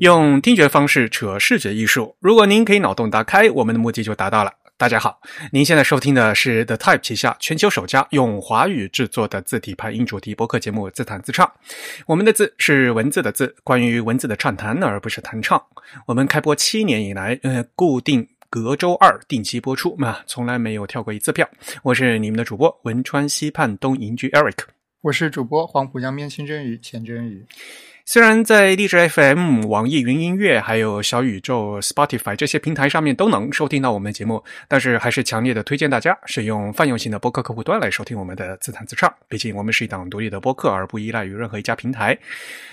[0.00, 2.16] 用听觉方式扯视觉艺术。
[2.20, 4.50] 如果您可以脑洞打开，我们的目的就达到了。
[4.78, 5.20] 大家好，
[5.52, 11.46] 您现在收听的是 The Type 旗下全球首家用华语制作的字体排音主题播客节目《自弹自唱》。
[12.06, 15.62] 我们的字是文字的字，关于文字的畅谈，而不是弹唱。
[16.06, 21.46] 我们开播七年以来，呃，固定隔周二定期播出，那从来没有跳过一次票。
[21.82, 24.60] 我是你们的主播汶川西畔东营居 Eric，
[25.02, 27.44] 我是主播黄浦江边清真鱼钱真鱼。
[28.12, 39.14] 虽然在荔枝 FM、网易云音乐、还有小宇宙、Spotify 这些平台上面都能收听到我们的节目，但是还是强烈的推荐大家使用泛用型的播客客户端来收听我们的自弹自唱。
[39.28, 42.18] 毕竟我们是一档独立的播客，而不依赖于任何一家平台。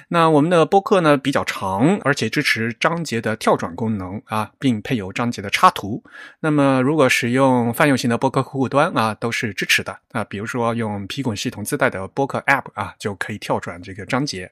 [0.07, 6.03] 那我们的播客呢比较长，而且支持章节的跳转功能啊，并配有章节的插图。
[6.39, 10.23] 那么如果使用泛用型的播客客户端啊，都是支持的啊。
[10.23, 14.49] 比如说用皮滚系统自带的播客 App 啊，就可以跳转这个章节。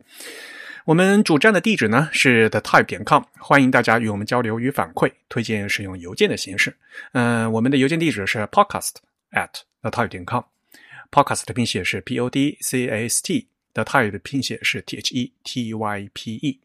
[0.86, 6.78] 我们主站的地址呢是 the type 点 com，欢迎大家与我们交流与反馈，推荐使用邮件的形式。
[7.14, 8.92] 嗯，我们的邮件地址是 podcast
[9.32, 9.50] at
[9.82, 14.98] the type 点 com，podcast 的拼写是 p o d c a s t，the type 的拼写是 t
[14.98, 16.60] h e t y p e。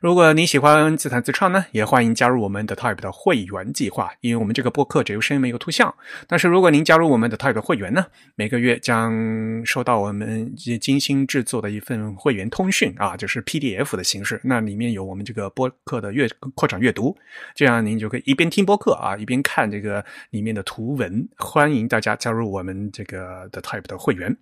[0.00, 4.10] 如果你喜欢自弹自唱呢，也欢迎加入我们的 Type 的会员计划。
[4.20, 5.94] 因为我们这个播客只有声音没有图像，
[6.26, 14.40] 但是如果您加入我们的 Type 会员呢，每个月将收到我们精心制作的一份会员通讯啊，就是 PDF 的形式。
[14.42, 17.16] 那里面有我们这个播客的阅扩展阅读，
[17.54, 21.28] 这样您就可以一边听播客啊，一边看这个里面的图文。
[21.36, 24.36] 欢迎大家加入我们这个的 Type 的会员。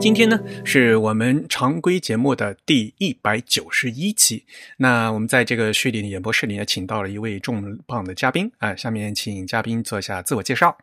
[0.00, 4.46] 今天呢，是我们常规节目的第一百九十一期。
[4.78, 8.74] 那我们在这个序列的演播室里呢，请到了一位重磅的嘉宾啊。
[8.74, 10.74] 下面请嘉宾做一下自我介绍。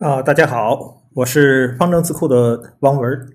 [0.00, 3.28] 啊，大家好，我是方正字库的汪文，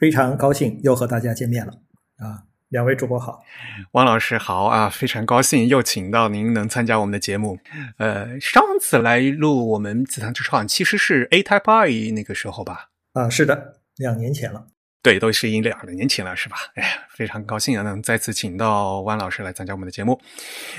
[0.00, 1.72] 非常高兴又和大家见面了。
[2.18, 3.40] 啊，两位主播好，
[3.92, 7.56] 汪老师好啊，非常高兴又请到您能参加我们的节目。
[7.98, 12.88] 呃，上次来录我们自弹自唱，其实是 A Type I 那个时候吧？
[13.12, 13.79] 啊，是的。
[14.00, 14.66] 两年前了，
[15.02, 16.56] 对，都是一两年前了，是吧？
[16.74, 20.18] 哎呀，非常高兴啊，能再次请到汪老师来参加我们的节目。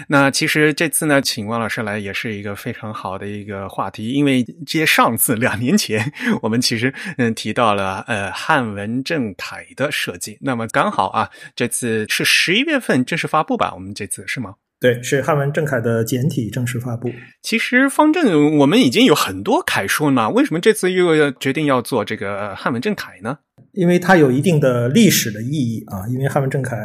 [0.08, 6.12] 那其实这次呢，请汪老师来也是一个非常好的一个话题，因为接上次两年前
[6.42, 13.72] 我们其实嗯提到了呃汉文正楷的设计，那么刚好啊，这次是十一月份正式发布吧？
[13.76, 14.56] 我们这次是吗？
[14.82, 17.08] 对，是汉文正楷的简体正式发布。
[17.44, 23.38] 其实方正我们已经有很多楷书了嘛，为什么这次又要决定要做这个汉文正楷呢？
[23.74, 26.08] 因为它有一定的历史的意义啊。
[26.08, 26.76] 因为汉文正楷，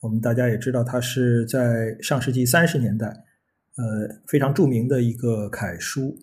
[0.00, 6.16] 我们大家也知道，它是在上世纪三十年代，呃，非常著名的一个楷书。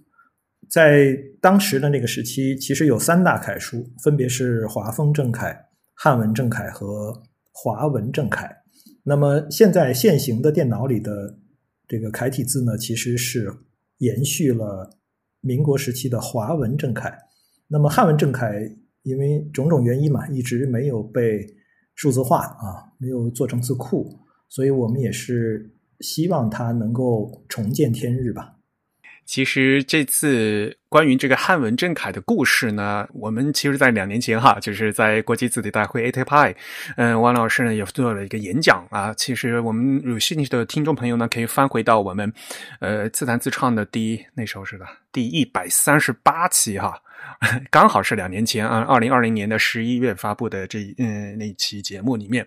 [0.67, 5.55] 在当时的那个时期，其实有三大楷书，分别是华风正楷、
[5.93, 7.21] 汉文正楷和
[7.51, 8.60] 华文正楷。
[9.03, 11.37] 那么现在现行的电脑里的
[11.87, 13.51] 这个楷体字呢，其实是
[13.97, 14.97] 延续了
[15.41, 17.17] 民国时期的华文正楷。
[17.67, 18.53] 那么汉文正楷
[19.03, 21.47] 因为种种原因嘛，一直没有被
[21.95, 28.59] 数字化啊，没有做成字库，所以我们也是希望它能够重见天日吧。
[29.31, 36.53] 其实这次关于这个汉文正楷的故事呢，我们其实，在两年前哈，就是在国际字体大会 A T P I，
[36.97, 39.13] 嗯，王老师呢也做了一个演讲啊。
[39.15, 42.29] 其实我们有兴趣的听众朋友呢，可以翻回到我们
[42.81, 47.01] 呃自弹自唱的第那时候是吧第一百三十八期哈。
[47.71, 52.45] 刚好是两年前啊，二零二零年的十一月发布的这嗯那期节目里面，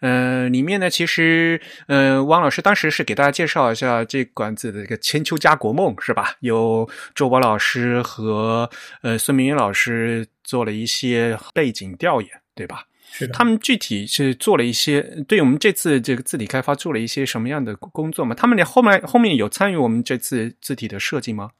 [0.00, 6.36] 呃里面呢其实呃汪老师当时是给大家介绍一下这馆子的这个千秋家国梦是吧？
[6.40, 8.70] 有周博老师和
[9.02, 12.84] 呃孙明远老师做了一些背景调研，对吧？
[13.10, 13.32] 是的。
[13.32, 18.34] 他们具体是做了一些对我们这次这个字体开发做了一些什么样的工作吗？
[18.34, 21.50] 他们连后面后面有参与我们这次字体的设计吗？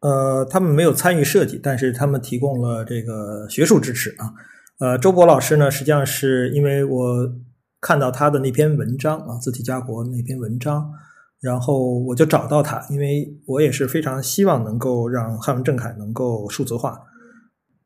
[0.00, 4.32] 呃，他们没有参与设计，但是他们提供了这个学术支持啊。
[4.78, 7.32] 呃，周博老师呢，实际上是因为我
[7.80, 10.88] 看到他的那篇文章啊，《字体家国》那篇文章，
[11.40, 17.00] 然后我就找到他，因为我也是非常希望能够让汉文正楷能够数字化。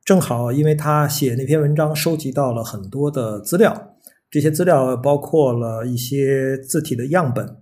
[0.05, 3.97] 正好，因为他写那篇文章，收集到了很多的资料，
[4.31, 7.57] 这些资料包括了一些字体的样本，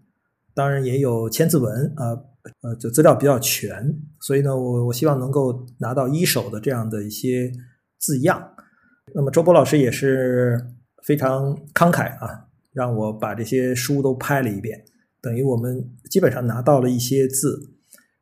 [0.52, 2.18] 当然也有千字文啊。
[2.62, 7.50] 呃就资料比较全，所以呢，我我希望能够拿到一手的这样的一些
[7.98, 8.42] 字样。
[9.14, 10.60] 那么周波老师也是
[11.04, 14.84] 非常慷慨啊，让我把这些书都拍了一遍，
[15.20, 17.58] 等于我们基本上拿到了一些字。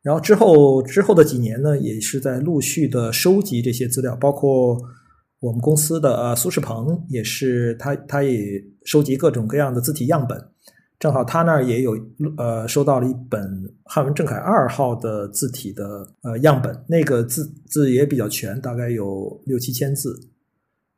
[0.01, 4.79] 然后之后之后的几年呢，也是在陆续的收集这些资料，包括
[5.41, 10.39] 我们公司的呃苏世鹏也是他他也收集各种各样的字体样本，
[10.99, 11.97] 正好他那儿也有
[12.37, 20.19] 呃收到了一本汉文正楷二号的字体的呃样本，那个字字也比较全，大概有六七千字。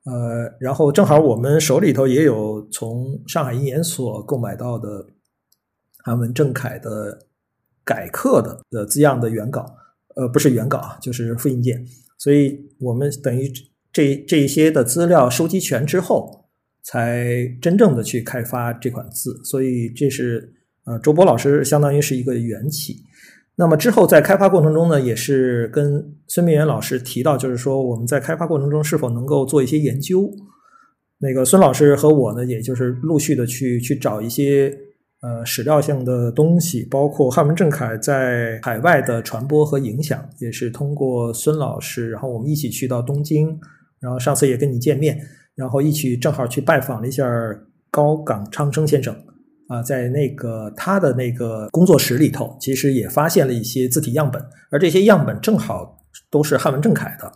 [0.04, 5.06] 呃，然后正好我们手里头也有从上海印研所购买到的
[6.02, 7.26] 韩文正楷的
[7.84, 9.76] 改刻的的字样的原稿，
[10.16, 11.86] 呃，不是原稿啊，就是复印件。
[12.16, 13.52] 所以我们等于
[13.92, 16.46] 这这一些的资料收集全之后，
[16.82, 19.40] 才真正的去开发这款字。
[19.44, 20.52] 所以这是
[20.84, 22.96] 呃，周波老师相当于是一个缘起。
[23.56, 30.30] 那么之后在开发过程中呢，也是跟孙明远老师提到，就是说我们在开发过程中是否能够做一些研究。
[31.18, 34.74] 那个孙老师和我呢，也就是陆续的去去找一些
[35.20, 43.60] 呃史料性的东西，包括汉文正楷在海外的传播和影响，也是通过孙老师，然后我们一起去到东京，
[44.00, 45.20] 然后上次也跟你见面，
[45.60, 47.24] 然后一起正好去拜访了一下
[47.90, 49.14] 高岗昌生先生。
[49.68, 55.96] 啊，在那个他的那个工作室里头，其实也发现了一些字体样本，而这些样本正好
[56.28, 57.32] 都是汉文正楷的，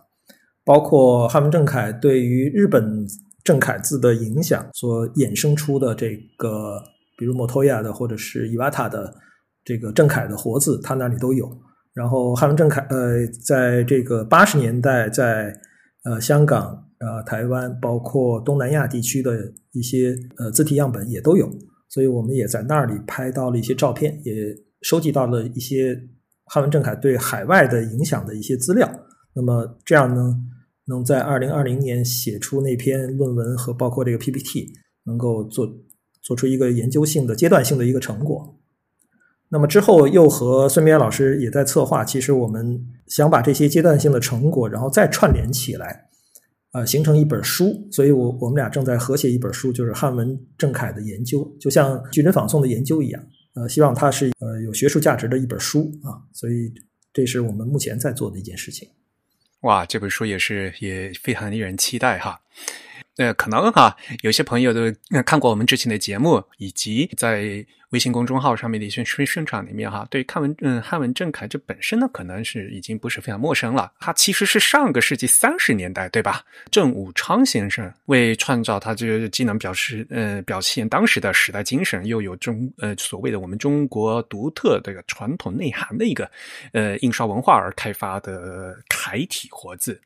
[0.64, 3.06] 包括汉文正楷对于日本
[3.44, 6.82] 正楷字的影响所衍生出的这个，
[7.16, 9.14] 比如摩托亚的或者是伊瓦塔的
[9.64, 11.48] 这个正楷的活字，他那里都有。
[11.92, 15.54] 然后汉文正楷，呃，在这个八十年代，在
[16.02, 21.48] 呃香港、呃台湾，包括东南亚地区的一些呃字体样本也都有。
[21.88, 24.34] 所以我们也在那里拍到了一些照片，也
[24.82, 25.96] 收集到了一些
[26.46, 28.90] 汉文正楷对海外的影响的一些资料。
[29.32, 30.34] 那么这样呢，
[30.86, 34.72] 能在二零二零年写出那篇论文和包括这个 PPT，
[35.04, 35.68] 能够做
[36.20, 38.58] 做出一个研究性的阶段性的一个成果。
[39.50, 46.08] 那么之后又和孙明老师也在策划，其实我们想把这些阶段性的成果，然后再串联起来。
[46.74, 53.24] 呃，形成一本书，所以我我们俩正在合写一本书，就是汉文郑恺的研究，就像矩阵仿宋的研究一样。
[53.54, 56.72] 呃，希望它是呃有学术价值的一本书啊，所以
[57.12, 58.88] 这是我们目前在做的一件事情。
[59.60, 62.40] 哇，这本书也是也非常令人期待哈。
[63.16, 64.80] 呃，可能哈，有些朋友都
[65.24, 73.92] 看过我们之前的节目，以及在微信公众号上面的一些宣宣传里面哈，对汉文嗯汉文正楷这本身呢，可能是已经不是非常陌生了。
[74.00, 76.42] 它其实是上个世纪三十年代对吧？
[76.72, 86.28] 郑武昌先生为创造他这个既能表示呃表现当时的时代精神，又有中呃所谓的我们中国独特这个传统内涵的一个
[86.72, 90.00] 呃印刷文化而开发的楷体活字。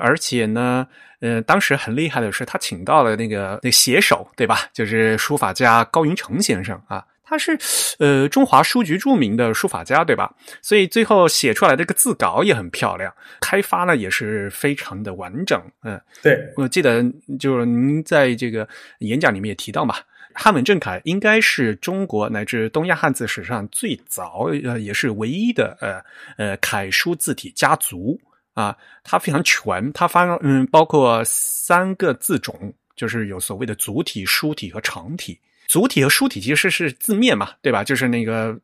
[0.00, 0.86] 而且呢，
[1.20, 4.60] 呃，当时很厉害的是，他请到了那个那写手，对吧？
[4.72, 7.58] 就是书法家高云成先生啊，他是
[7.98, 10.34] 呃中华书局著名的书法家，对吧？
[10.62, 15.60] 所以最后写出来这个字稿也很漂亮，开发呢也是非常的完整。
[15.84, 17.04] 嗯，对，我记得
[17.38, 18.66] 就是您在这个
[19.00, 19.94] 演讲里面也提到嘛，
[20.32, 26.02] 汉文正楷应该是中国乃至东亚汉字史上最早呃也是唯一的呃
[26.38, 28.18] 呃楷书字体家族。
[28.54, 35.38] 啊，它非常全，它发嗯，包括三个字种，就是有所谓的组体、书体和长体。
[35.68, 37.82] 组体和书体其实是字面嘛，对吧？
[37.82, 38.54] 就是那个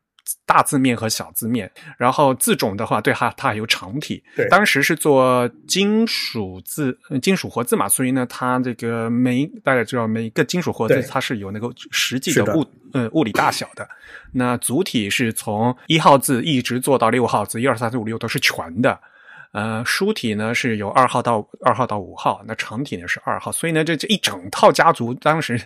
[0.45, 1.71] 大字面和小字面。
[1.97, 4.23] 然后字种的话，对它它还有长体。
[4.37, 13.89] 对，当时是做金属字、金属活字嘛，所以呢，它这个每大家知道，每一个金属活字它是有那个实际的物呃物理大小的。
[14.33, 19.01] 那主体是从一号字一直做到六号字，一二三四五六都是全的。
[19.59, 25.61] 呃，书体呢是由二号到二号到五号，那长体呢是二号，所以呢，这这一整套家族当时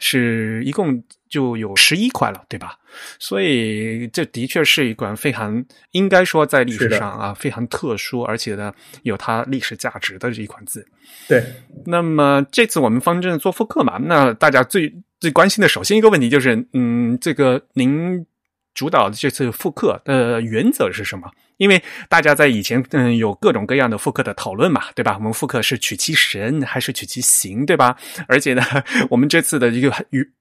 [0.00, 2.76] 是一共就有十一块了，对吧？
[3.20, 10.84] 所以这的确是一款非常应该说在历史上啊非常特殊，而且呢有它历史价值的这一款字。
[11.28, 11.44] 对，
[11.86, 18.26] 那么这次我们方正做复刻嘛，那大家最最关心的首先一个问题就是，嗯，这个您
[18.74, 21.30] 主导的这次复刻的原则是什么？
[21.58, 25.14] 因为大家在以前嗯有各种各样的复刻的讨论嘛，对吧？
[25.18, 27.96] 我们复刻是取其神还是取其形，对吧？
[28.26, 28.62] 而且呢，
[29.10, 29.92] 我们这次的一个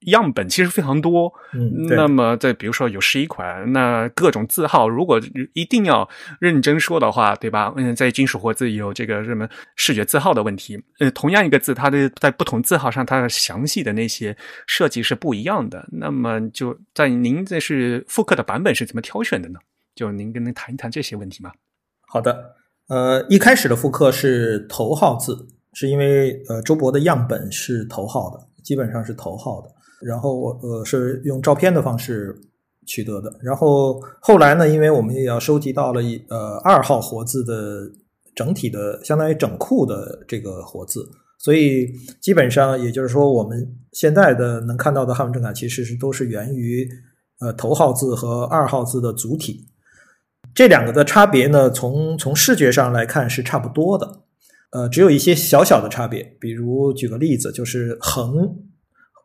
[0.05, 1.31] 样本其实非常多。
[1.53, 5.19] 嗯，那么在比如说有十一款，那各种字号，如果
[5.53, 6.07] 一定要
[6.39, 7.74] 认真说的话，对吧？
[7.75, 10.81] 嗯，在金属活字有这个什么视觉字号的问题。
[11.00, 14.36] 呃，同样一个字，它的在不同字号上，它的详细的那些
[14.67, 15.88] 设计是不一样的。
[15.91, 19.59] 那么就在您这是复刻的版本是怎么挑选的呢？
[19.98, 21.51] 就您跟您谈一谈这些问题吗？
[22.08, 22.54] 好的，
[22.88, 25.36] 呃，一开始的复刻是头号字，
[25.74, 29.70] 是因为呃周博的样本是头号的，基本上是头号的。
[30.06, 32.39] 然后我呃是用照片的方式
[32.86, 33.39] 取得的。
[33.42, 37.92] 然后后来呢，因为我们也要收集到了一呃二号活字的
[38.36, 41.04] 整体的相当于整库的这个活字，
[41.39, 41.88] 所以
[42.22, 46.88] 基本上也就是说，我们现在的能看到的汉文正楷其实是都是源于
[47.39, 49.68] 呃头号字和二号字的组体。
[50.58, 54.24] 这两个的差别呢，从从视觉上来看是差不多的，
[54.72, 56.36] 呃，只有一些小小的差别。
[56.40, 58.58] 比如举个例子，就是横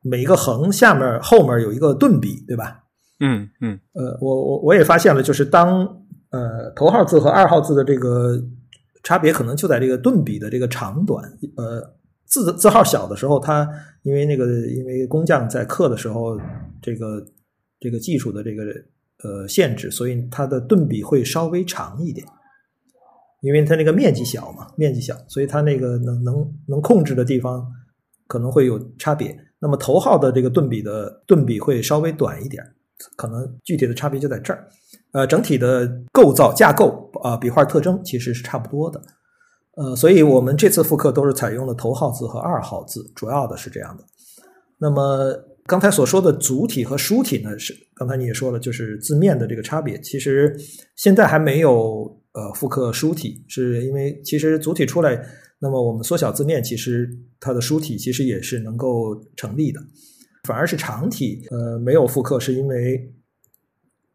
[0.03, 2.85] 每一个横下面后面有一个顿笔，对吧？
[3.21, 5.81] 嗯嗯，呃，我我我也发现了，就是当
[6.33, 8.39] 呃头号字和二号字的这个
[9.03, 11.25] 差别，可能就在这个顿笔的这个长短。
[11.57, 11.95] 呃，
[12.27, 13.67] 字字号小的时候，它
[14.03, 16.39] 因为那个因为工匠在刻的时候，
[16.83, 17.25] 这个
[17.81, 18.65] 这个技术的这个。
[19.25, 22.27] 呃，限制，所以它的顿笔会稍微长一点，
[23.41, 27.65] 因为它那个面积小嘛，面积小，所以它那个能能能控制的地方
[28.27, 29.37] 可能会有差别。
[29.61, 32.65] 那么头号的这个顿笔的顿笔会稍微短一点，
[33.15, 34.69] 可能具体的差别就在这儿。
[35.13, 39.01] 呃，整体的构造架构啊，笔画特征其实是差不多的。
[39.77, 44.05] 呃，所以我们这次复刻都是采用了头号字和二号字，主要的是这样的。
[44.79, 45.33] 那么。
[45.65, 49.99] 刚才所说的主体和书体呢，是刚才你也说了，就是字面的这个差别。
[50.01, 50.55] 其实
[50.97, 55.25] 现在还没有呃复刻书体，是因为其实主体出来，
[55.61, 59.81] 那么我们缩小字面，其实它的书体其实也是能够成立的。
[60.43, 63.15] 反而是长体呃没有复刻，是因为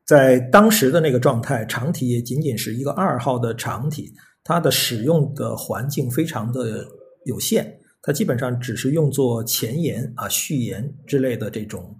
[0.05, 4.11] 在当时的那个状态，长体也仅仅是一个二号的长体，
[4.43, 6.85] 它的使用的环境非常的
[7.23, 7.79] 有限。
[8.07, 11.93] 它基本上只是用作前言啊、序言之类的这种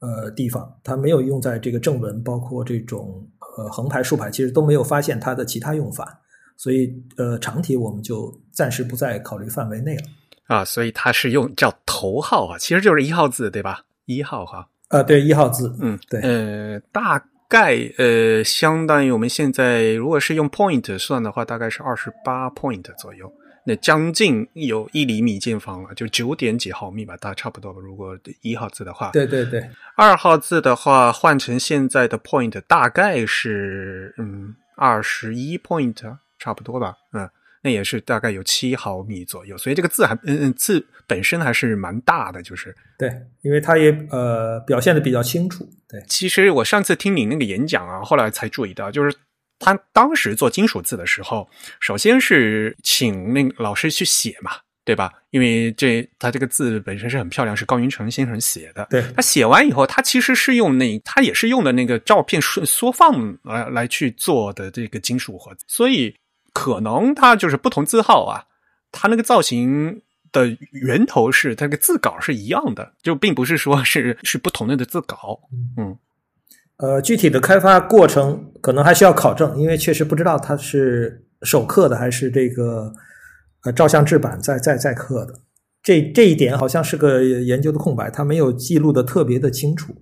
[0.00, 6.20] 呃地方，它没有用在这个正文，包括这种呃横排、竖排，其实都没有发现它的其他用法，
[6.58, 10.02] 所以呃长体我们就暂时不在考虑范围内了
[10.46, 10.62] 啊。
[10.62, 13.82] 所以它是用叫头号啊，其实就是一号字对吧？
[14.04, 17.18] 一号哈啊，对一号字，嗯，对，呃，大
[17.48, 23.32] 概呃相当于我们现在如果是用 point 算的话，大概是二十八 point 左右。
[23.70, 27.80] 那将近有一厘米见方了，就九点几毫米吧，大差不多吧。
[27.80, 35.94] 如果一号字的话，对对对，二号字的话换成现在的 point 大概是嗯二十一 point
[36.36, 37.30] 差不多吧，嗯，
[37.62, 39.56] 那也是大概有七毫米左右。
[39.56, 43.08] 所以这个字还嗯嗯字本身还是蛮大的，就是对，
[43.42, 45.64] 因为它也呃表现的比较清楚。
[45.88, 49.16] 对，其实我上次听你那个演讲啊，后来才注意到，就是。
[49.60, 51.48] 他当时做金属字的时候，
[51.78, 54.52] 首先是请那老师去写嘛，
[54.84, 55.12] 对吧？
[55.30, 58.86] 因为这他这个字本身是很漂亮，是高云成先生写的。
[58.90, 66.16] 对他写完以后，他其实是用那他也是用的那个照片缩缩放来来去做的这个金属盒子，所以
[66.54, 68.42] 可能他就是不同字号啊，
[68.90, 70.00] 他那个造型
[70.32, 75.38] 的源头是他那个字稿是一样的，就并不是说是是不同的的字稿，
[75.76, 75.96] 嗯。
[76.82, 82.90] 呃，具体的开发过程可能还需要考证，因为确实不知道它是手刻的还是这个
[83.64, 85.34] 呃照相制版再再再刻的。
[85.82, 89.94] 这这一点好像是个研究的空白，他没有记录的特别的清楚。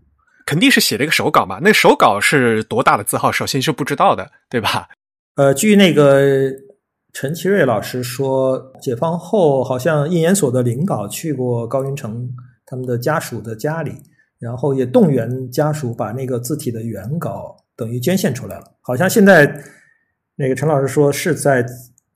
[0.47, 1.59] 肯定是写了一个手稿嘛？
[1.63, 3.31] 那手稿是多大的字号？
[3.31, 4.89] 首先是不知道的，对吧？
[5.37, 6.51] 呃，据那个
[7.13, 12.31] 陈其瑞老师说，解放后好像印研所的领导去过高云成
[12.65, 13.93] 他们的家属的家里。
[14.39, 18.65] 然后也动员家属把那个字体的原稿等于捐献出来了。
[18.81, 19.63] 好像现在
[20.37, 21.67] 那个陈老师说是在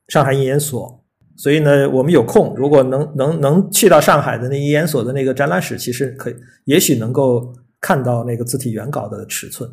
[0.09, 1.05] 上海印研所，
[1.37, 9.69] 所以呢，我们有空如果能能能去到上海的那印研所的那个展览室，其实可以，也许能够看到那个字体原稿的尺寸。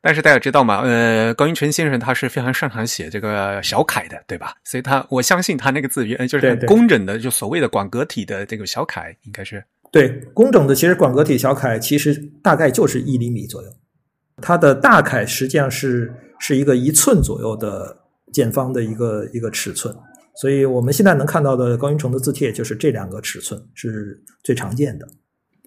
[0.00, 0.80] 但是大家知道吗？
[0.80, 4.54] 呃，高云成先生他是非常擅长写这个小楷的，对吧？
[4.64, 9.62] 所以他我相信他那个字原就是工整的，就所谓的广格体的这个小楷，应该是。
[9.92, 13.68] 对，工整的其实广格体小楷其实大概就是一厘米左右，
[14.38, 17.94] 它的大楷实际上是是一个一寸左右的
[18.32, 19.94] 见方的一个一个尺寸，
[20.36, 25.06] 所以我们现在能看到的高云成的字帖就是这两个尺寸是最常见的。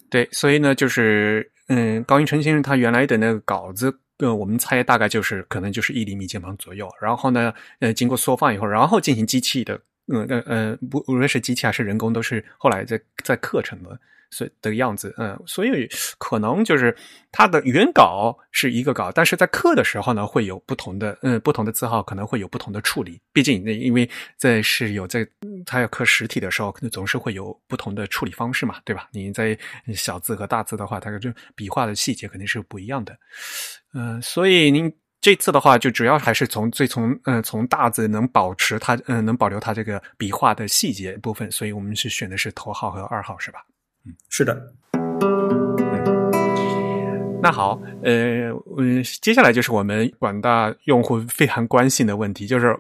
[0.10, 9.80] 对，所以呢，就是嗯，高云成先生他原来的那个稿子，呃，我们猜大概就是可能就是一厘米见方左右，然后呢，呃，经过缩放以后，然后进行机器的，
[10.12, 14.00] 嗯呃呃，不无论是机器还是人工，都是后来在在刻成的。
[14.36, 15.88] 所以的样子，嗯，所以
[16.18, 16.94] 可能就是
[17.32, 23.22] 它的原稿是一个稿，但是在刻的时候呢，会有不同的，嗯，不同的字号可能会有不同的处理。
[23.32, 25.26] 毕竟那因为在是有在
[25.66, 29.08] 它要刻实体的时候，可能总是会有不同的处理方式嘛，对吧？
[29.14, 29.58] 你在
[29.94, 33.18] 小字和大字的话，它就笔画的细节肯定是不一样的。
[33.94, 43.66] 嗯，所以您这次的话，就主要还是从最从嗯从大字能保持它，嗯，能保留它这个笔画的细节部分，所以我们是选的是头号和二号，是吧？
[44.30, 44.74] 是的，
[47.42, 52.78] 那好，呃，嗯，接下来就是我们广大用户非常关心的问题，就是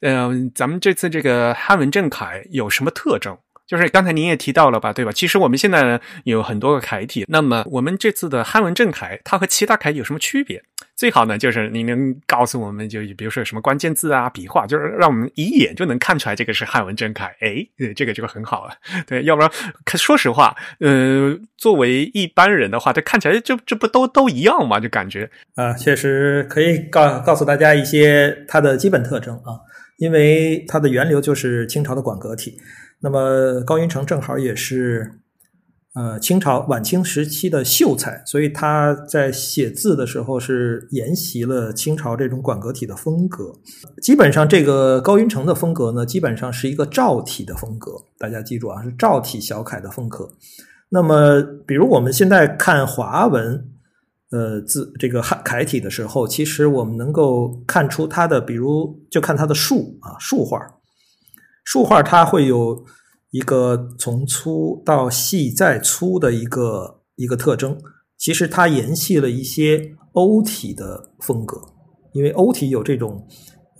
[0.00, 3.36] 嗯，咱们这次这个汉文正楷有什么特征？
[3.66, 5.10] 就是刚才您也提到了吧，对吧？
[5.10, 10.62] 其实我们现在呢有很多个楷体，那么我们这次的汉文正楷，它和其他楷有什么区别？
[10.96, 17.34] 最好呢就是您能告诉我们，就比如说什么关键字啊、笔画，就是让我们一眼就能看出来这个是汉文正楷。
[17.40, 18.74] 哎，这个就很好了。
[19.06, 19.50] 对，要不然
[19.96, 24.78] 说实话，呃，作为一般人的话，这看起来就这不都都一样吗？
[24.78, 29.58] 就感觉啊，确实可以告告诉大家一些它的基本特征啊，
[29.98, 32.56] 因为它的源流就是清朝的馆阁体。
[33.00, 35.10] 那么高云成正好也是，
[35.94, 43.52] 呃，清朝晚清时期的秀才，所以他在写字的时候是沿袭了清朝这种馆阁体的风格。
[44.02, 47.92] 基本上，这个高云成的风格呢，基本上是一个赵体的风格。
[48.18, 50.28] 大家记住啊，是赵体小楷的风格。
[50.88, 53.64] 那么，比如我们现在看华文，
[54.32, 60.58] 呃，字这个汉楷体的时候，其实我们能够看出它的，比如就看它的竖啊，竖画。
[61.64, 62.84] 竖画它会有
[63.34, 67.76] 一个从粗到细再粗的一个一个特征，
[68.16, 71.60] 其实它沿袭了一些欧体的风格，
[72.12, 73.26] 因为欧体有这种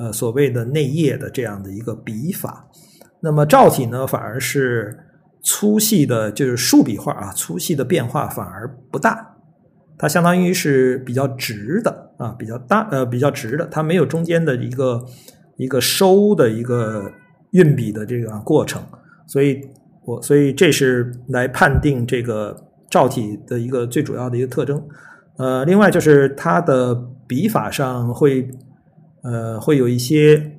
[0.01, 2.69] 呃所谓的内页的这样的一个笔法，
[3.21, 4.99] 那么赵体呢反而是
[5.45, 9.37] 粗细的，就是竖笔画啊，粗细的变化反而不大，
[9.97, 15.07] 它相当于是比较直的啊，比较大呃比较直的，它没有中间的一个
[15.59, 17.09] 一个收的一个。
[17.55, 18.83] 运笔的这个过程，
[19.27, 19.61] 所以
[20.05, 22.55] 我所以这是来判定这个
[22.91, 24.83] 赵体的一个最主要的一个特征。
[25.39, 26.95] 呃，另外就是它的
[27.27, 28.49] 笔法上会
[29.23, 30.53] 呃会有一些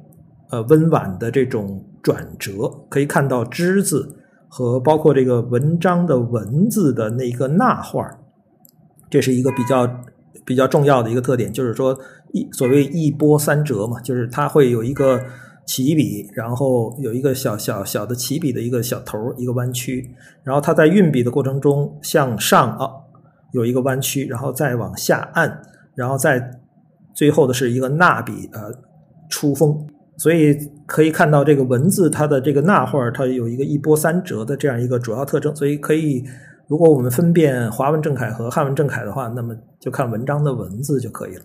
[0.49, 2.53] 呃温婉的这种转折，
[2.89, 4.17] 可以看到之字
[4.47, 8.09] 和包括这个文章的文字的那一个捺画，
[9.09, 10.03] 这是一个比较
[10.43, 11.97] 比较重要的一个特点，就是说
[12.33, 15.21] 一所谓一波三折嘛，就是它会有一个。
[15.65, 20.09] 起笔，然后有一个小小小的起笔的一个小头一个弯曲，
[20.43, 22.89] 然后它在运笔的过程中向上啊
[23.51, 25.61] 有一个弯曲，然后再往下按，
[25.95, 26.51] 然后再
[27.13, 28.71] 最后的是一个捺笔呃
[29.29, 29.75] 出锋，
[30.17, 36.23] 所以可以看到这个文字它的这个捺画它有一个一波三折的这样一个主要特征，所以可以
[36.67, 41.41] 如果我们分辨华文正楷和汉文正楷的话，那么就看文章的文字就可以了。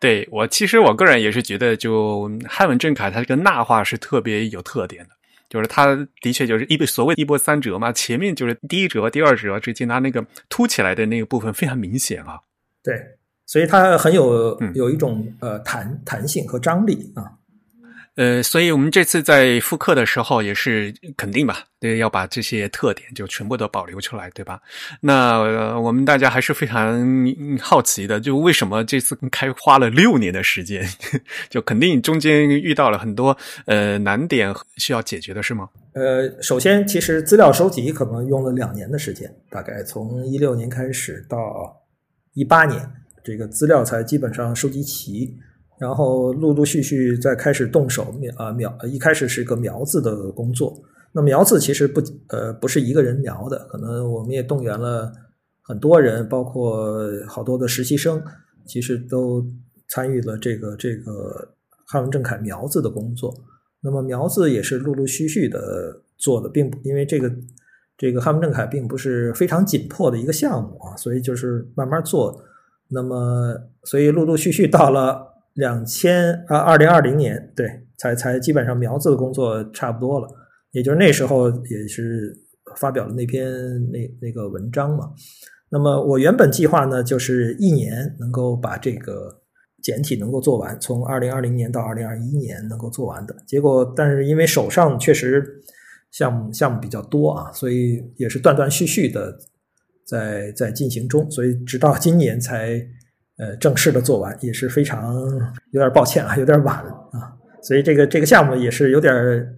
[0.00, 5.10] 对我，其实我个人也是觉得，就汉文正楷，它这个捺画是特别有特点的，
[5.48, 12.38] 就是它的确就是一所谓一波三折嘛，前面就是第一折、第二折之间，它那个凸起来的那个部分非常明显啊。
[12.82, 12.94] 对，
[13.46, 17.37] 所以它很有有一种呃弹弹性和张力啊。
[18.18, 24.60] 呃，所以我们这次在复刻的时候也是肯定吧，对，要把这些特点就全部都保留出来，对吧？
[25.00, 25.38] 那
[25.78, 27.00] 我们大家还是非常
[27.60, 30.84] 好奇的，就为什么这次开花了六年的时间，
[31.48, 35.68] 就肯定中间遇到了很多呃难点需要解决的是吗？
[35.92, 41.80] 呃，首先，其实资料收集可能用了两年的时间，大概从一六年开始到
[42.34, 42.82] 一八年，
[43.22, 45.38] 这个资料才基本上收集齐。
[45.78, 50.76] 然后陆陆续续在开始动手描啊描，一开始是一个描字的工作。
[51.12, 55.12] 那描字其实不呃不是一个人描的，可能我们也动员了
[55.62, 58.20] 很多人，包括好多的实习生，
[58.66, 59.46] 其实都
[59.88, 61.48] 参与了这个这个
[61.86, 63.32] 汉文正楷描字的工作。
[63.80, 67.32] 那么描字也是陆陆续续的做的，并不因为这个
[67.96, 72.42] 这个汉文正楷并不是非常紧迫的一个项目啊，所以就是慢慢做。
[72.88, 75.37] 那么所以陆陆续续到了。
[75.58, 80.28] 两千啊，二零二零年对，才才基本上苗子的工作差不多了，
[80.70, 82.32] 也就是那时候也是
[82.76, 83.44] 发表了那篇
[83.90, 85.10] 那那个文章嘛。
[85.68, 89.42] 那么我原本计划呢，就是一年能够把这个
[89.82, 93.34] 简体能够做完，从二零二零年到二零二一年能够做完的。
[93.44, 95.44] 结果，但是因为手上确实
[96.12, 99.36] 项目项目比较多啊，所以也是断断续续的
[100.06, 102.80] 在在进行中，所以直到今年才。
[103.38, 105.14] 呃，正式的做完也是非常
[105.70, 106.76] 有点抱歉啊，有点晚
[107.12, 109.14] 啊，所以这个这个项目也是有点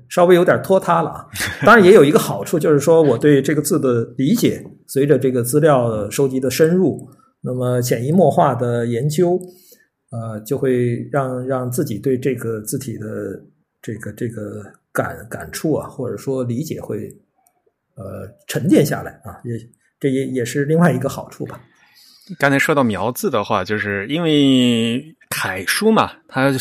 [0.08, 1.26] 稍微有点拖沓了啊。
[1.64, 7.08] 当然也有一个好处，就是说我对这个字的理解，随着这个资料收集的深入，
[7.40, 9.40] 那么潜移默化的研究，
[10.10, 13.06] 呃，就会让让自己对这个字体的
[13.80, 14.62] 这个这个
[14.92, 17.08] 感感触啊，或者说理解会
[17.96, 19.54] 呃沉淀下来啊，也
[19.98, 21.58] 这也也是另外一个好处吧。
[22.38, 26.52] 刚才说到描字的话，就是因为楷书嘛，它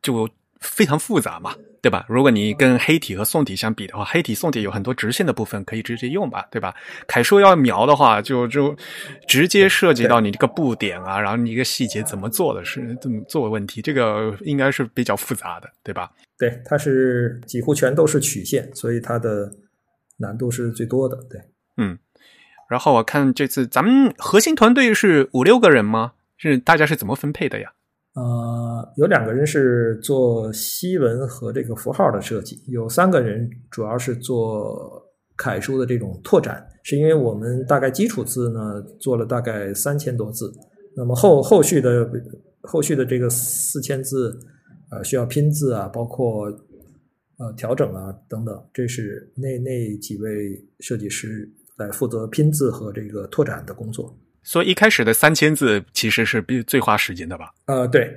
[0.00, 0.28] 就
[0.60, 2.06] 非常复杂嘛，对吧？
[2.08, 6.74] 如果你跟黑体和宋体相比的话，黑体、宋体有很多直线的部分可以直接用吧，对吧？
[7.06, 8.74] 楷书要描的话，就就
[9.26, 16.10] 直接涉及到你这个布点啊，然后你一个细节怎么做的是怎么做问题，这个应该是比较复杂的，对吧？
[16.38, 19.52] 对，它是几乎全都是曲线，所以它的
[20.16, 21.16] 难度是最多的。
[21.28, 21.40] 对，
[21.76, 21.98] 嗯。
[22.72, 26.12] 然后我看这次咱们核心团队是五六个人吗？
[26.38, 27.70] 是大家是怎么分配的呀？
[28.14, 35.02] 呃，有两个人是做西文和这个符号的设计，有三个人主要是做
[35.36, 36.66] 楷书的这种拓展。
[36.82, 40.50] 是因为我们大概基础字呢做了大概三千多字，
[40.96, 42.10] 那么后后续的
[42.62, 44.36] 后续的这个四千字，
[44.90, 46.46] 呃，需要拼字啊，包括
[47.38, 51.48] 呃调整啊等等，这是那那几位设计师
[51.82, 54.16] 来负责拼字和这个拓展的工作。
[54.42, 57.52] 所以一开始的三千字其实是比最花时间的吧？
[57.66, 58.12] 呃，对，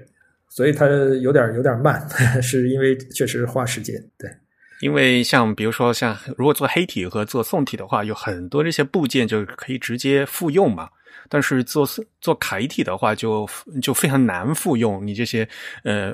[0.49, 0.87] 所以它
[1.21, 2.01] 有点有点慢，
[2.41, 3.95] 是因为确实花时间。
[4.17, 4.29] 对，
[4.81, 10.89] 因为像比如说像如果做黑体和做宋体的话，有很多这些部件就可以直接复用嘛。
[11.29, 11.87] 但是做
[12.21, 13.47] 做楷体的话，就
[13.81, 15.05] 就非常难复用。
[15.05, 15.47] 你这些
[15.83, 16.13] 呃，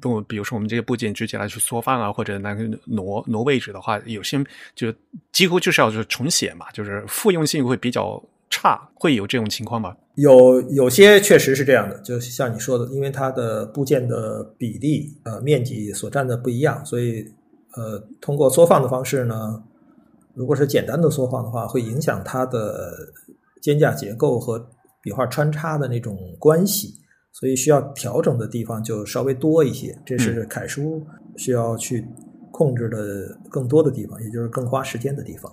[0.00, 4.42] 动比如说我们这些部件直接来去缩放啊，或者那个挪挪位置的话，有些
[4.74, 4.92] 就
[5.32, 8.22] 几乎就是要是重写嘛，就是复用性会比较。
[8.52, 9.96] 差会有这种情况吗？
[10.16, 17.24] 有有些确实是这样的，就像你说的，因为它的部件的比例呃面积所占的不一样，所以
[17.76, 19.62] 呃通过缩放的方式呢，
[20.34, 22.92] 如果是简单的缩放的话，会影响它的
[23.60, 24.58] 肩胛结构和
[25.02, 26.94] 笔画穿插的那种关系，
[27.32, 29.96] 所以需要调整的地方就稍微多一些。
[30.04, 31.02] 这是楷书
[31.36, 32.04] 需要去
[32.50, 35.50] 控制的更多的地方，也就是更花时间的地方。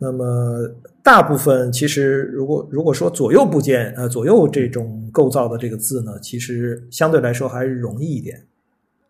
[0.00, 0.68] 那么
[1.02, 8.40] 大部分其实，如果如果说左右部件呃左右这种构造的这个字呢，其实相对来说还是容易一点。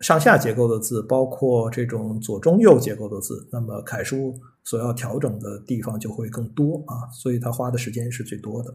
[0.01, 4.35] 上下结构的字，包括这种左中右结构的字，那么楷书
[4.65, 8.73] 所要调整的地方就会更多啊，所以它花的时间是最多的。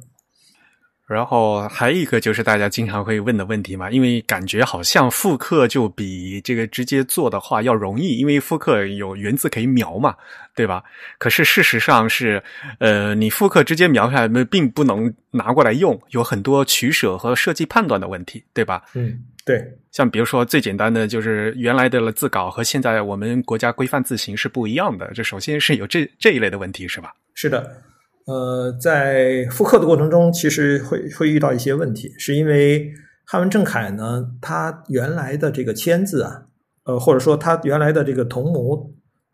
[1.05, 10.15] 然后还有一个就是大家经常会问的问题嘛，因为感觉好像复刻就比这个直接做的话要容易，因为复刻有原字可以描嘛，
[10.55, 10.81] 对吧？
[11.19, 12.41] 可是事实上是，
[12.79, 18.83] 呃，你复刻直接描下来，并不能拿过来用，有很多取舍和设计判断的问题，对吧？
[18.95, 19.79] 嗯，对。
[19.91, 27.13] 像比如说最简单的就是原来的字稿和现在我们国家规范字形是不一样的，这首先是有这这一类的问题，是吧？
[27.33, 27.83] 是的。
[28.25, 32.89] 呃，在复刻的过程中，其实会会遇到一些问题，是因为
[33.25, 36.45] 汉文正楷呢，它原来的这个签字啊，
[36.85, 38.89] 呃，或者说它原来的这个铜模，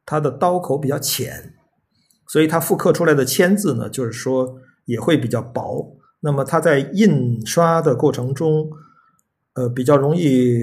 [0.07, 1.53] 它的刀口比较浅，
[2.27, 5.95] 所以它复刻出来的签字呢，就是说也会比较薄。
[6.21, 8.67] 那么它在印刷的过程中，
[9.53, 10.61] 呃，比较容易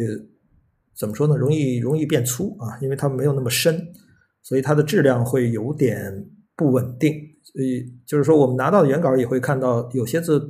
[0.99, 1.37] 怎么说呢？
[1.37, 3.81] 容易容易变粗啊，因为它没有那么深，
[4.43, 7.13] 所以它的质量会有点不稳定。
[7.43, 10.41] 所以就是说，我们拿到的原稿也会看到有些字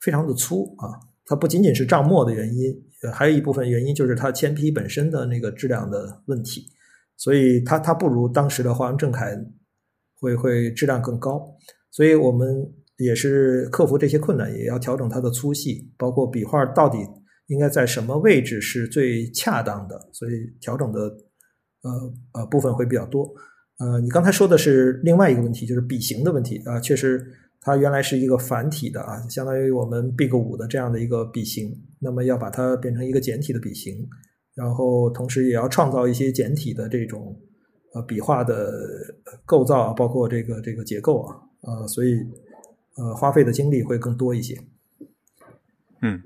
[0.00, 0.88] 非常的粗啊。
[1.24, 2.74] 它不仅仅是账墨的原因，
[3.12, 6.68] 还有一部分原因就是它铅批本身的那个质量的问题。
[7.16, 9.38] 所以它它不如当时的华文正楷
[10.20, 11.42] 会会质量更高。
[11.90, 12.48] 所以我们
[12.98, 16.98] 也是克服这些困难，也要调整它的粗细，包括笔画到底
[17.52, 20.08] 应该在什么位置是最恰当的。
[20.12, 21.00] 所以调整的
[21.82, 23.30] 呃呃部分会比较多。
[23.78, 26.78] 呃，你刚才说的是另外一个问题，就是笔形的问题啊。
[26.78, 27.26] 确实，
[27.60, 31.74] 它原来是一个繁体的啊，相当于我们 Big 五的这样的一个笔形。
[31.98, 34.08] 那么要把它变成一个简体的笔形，
[34.54, 37.36] 然后同时也要创造一些简体的这种
[37.94, 38.72] 呃笔画的
[39.44, 42.20] 构造，包括这个这个结构啊，呃，所以
[42.96, 44.56] 呃花费的精力会更多一些。
[46.02, 46.22] 嗯。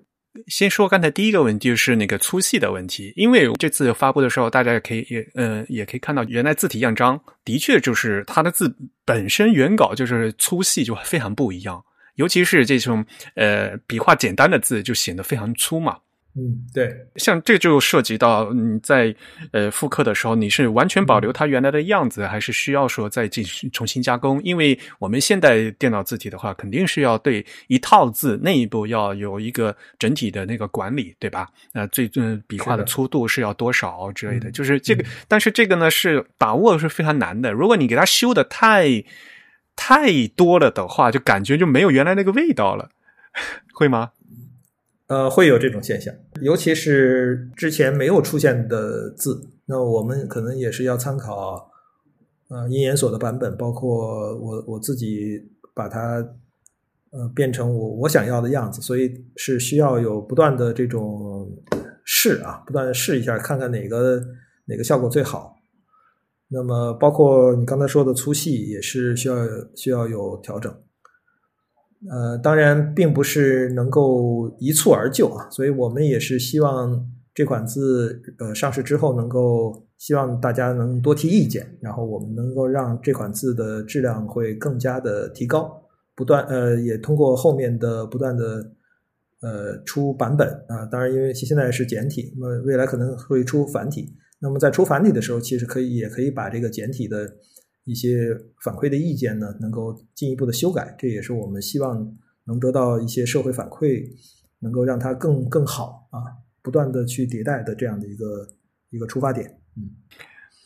[0.46, 3.12] 先说刚才第一个问题，就是那个粗细的问题。
[3.16, 11.82] 因为这次发布的时候，大家也可以也呃也可以看到，原来字体样章的确就是它的字本身原稿就是粗细就非常不一样，
[12.14, 15.98] 尤其是这种呃笔画简单的字就显得非常粗嘛。
[16.38, 19.14] 嗯，对，像这就涉及到你在
[19.52, 24.38] 呃复刻的时候，你是完全保留它原来的样子，还是需要说再进行重新加工？
[24.44, 31.48] 因为我们现代电脑字体的话，肯定是要对一套字内部要有一个整体的那个管理，对吧？
[31.72, 35.02] 那最嗯笔画的粗度是要多少之类的，就是这个。
[35.26, 37.50] 但是这个呢是把握是非常难的。
[37.50, 39.02] 如果你给它修的太
[39.74, 42.90] 太多了的话，就感觉就没有原来那个味道了，
[43.72, 44.10] 会吗？
[45.08, 51.70] 呃，会有这种现象，尤其是之前没有出现的字，那我们可能也是要参考，
[52.48, 55.40] 呃，音研所的版本，包括我我自己
[55.72, 56.16] 把它，
[57.10, 61.48] 呃，变成我我想要的样子，所以是需要有不断的这种
[62.04, 64.20] 试啊，不断的试一下，看看哪个
[64.64, 65.54] 哪个效果最好。
[66.48, 69.36] 那么包括你刚才说的粗细也是需要
[69.76, 70.72] 需要有调整。
[72.10, 77.04] 呃，当然并不是能够一蹴而就啊，所以我们也是希望
[77.34, 85.82] 这款字呃上市之后能够希望大家能多提意见，然后我们能够让这款字的质量会更加的提高，
[86.14, 88.72] 不断呃也通过后面的不断的
[89.40, 97.26] 呃出版本啊，当然因为现在是简体，那么未来可能会出繁体，那么在出繁体的时候，其实可以也可以把这个简体的。
[97.86, 101.96] 一些反馈的意见呢，能够进一步的修改，这也是我们希望
[102.44, 104.04] 能得到一些社会反馈，
[104.58, 106.18] 能够让它更更好啊，
[106.62, 108.48] 不断的去迭代的这样的一个
[108.90, 109.48] 一个出发点。
[109.76, 109.90] 嗯，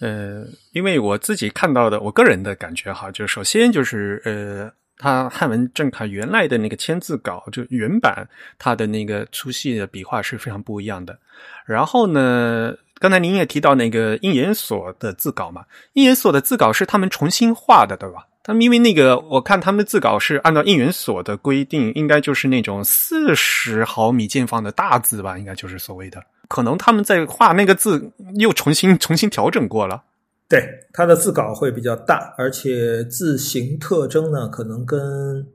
[0.01, 8.27] 呃，因为我自己看到的，我个人的感觉哈，就首先就是呃，它汉文正楷原来的那个签字稿就原版，
[8.59, 11.19] 它的那个粗细的笔画是非常不一样的。
[11.67, 12.75] 然后呢？
[13.01, 15.65] 刚才您也提到那个应研所的字稿嘛？
[15.95, 18.27] 应研所的字稿是他们重新画的，对吧？
[18.43, 25.39] 他们因为那个，我看他们的字稿是按照应研所的规定，应该就是那种四十毫米见方的大字吧？
[25.39, 30.03] 应该就是所谓的，可能他们在画那个字又重新重新调整过了。
[30.47, 35.47] 对，他的字稿会比较大，而且字形特征呢，可能跟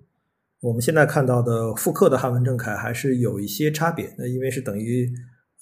[0.61, 4.11] 我们现在看到的复刻的汉文正楷还是有一些差别。
[4.17, 5.07] 那因为是等于。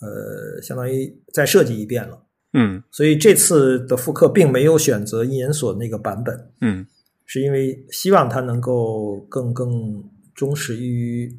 [0.03, 2.21] 呃，相当于再设计一遍了，
[2.53, 6.85] 嗯，所以这次的复刻并没有选择一研所那个版本，嗯，
[7.25, 10.03] 是因为希望它能够更更
[10.35, 11.33] 忠实于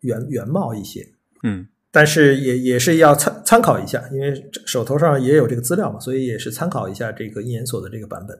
[0.00, 1.08] 原原貌一些，
[1.42, 8.38] 嗯，但是也也是要参参考一下，因为手头上也有这个资料嘛，所以也是参考一下这个一研所的这个版本，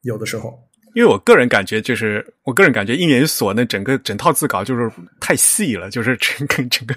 [0.00, 0.68] 有的时候。
[0.94, 6.94] 因为我个人感觉，就是我个人感觉，一研所那整个整套字稿就是太细了，就是整个整个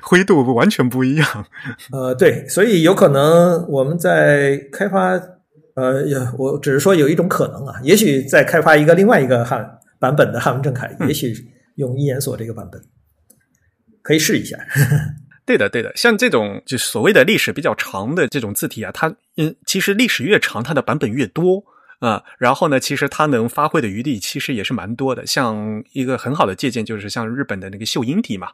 [0.00, 1.46] 灰度完全不一样。
[1.92, 5.10] 呃，对，所以有可能我们在开发，
[5.74, 6.02] 呃，
[6.38, 11.34] 我只是说有一种可能啊，也许在开发一个另外一个汉版本的汉文正楷，也许
[11.74, 12.80] 用一研所这个版本，
[14.02, 14.56] 可以试一下。
[15.44, 21.62] 对的，对的，像这种就所谓的历史比较长的这种字体啊，它嗯，其实历史越长，它的版本越多。
[22.00, 25.26] 啊，然后呢，其实它能发挥的余地其实也是蛮多的。
[25.26, 28.50] 像一个很好的借鉴，就是像日本的那个秀英体嘛。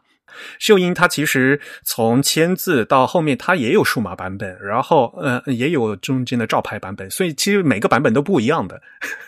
[0.59, 8.81] 秀英它其实从签字到后面，它也有数码版本，然后呃也有中间的照牌版本，所以其实每个版本都不一样的。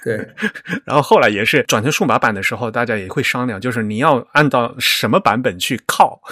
[0.03, 0.17] 对，
[0.87, 6.23] 然后后来也是转成数码版的时候，大家也会商量，就是你要按照什么版本去靠？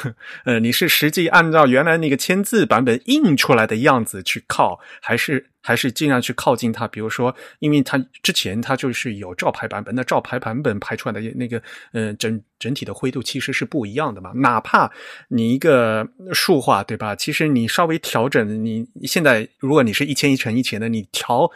[0.47, 5.49] 呃，你是实际按照原来那个签字版本印出来的样子去靠，还是？
[5.63, 14.33] 还是尽量去靠近它，比如说，因为它之前它就是有照排版本，那照排版本排出来的那个，呃，整整体的灰度其实是不一样的嘛。
[14.35, 14.91] 哪怕
[15.29, 17.15] 你一个竖画，对吧？
[17.17, 21.51] 其实你稍微调整，你现在如果你是一千一乘一千的，你调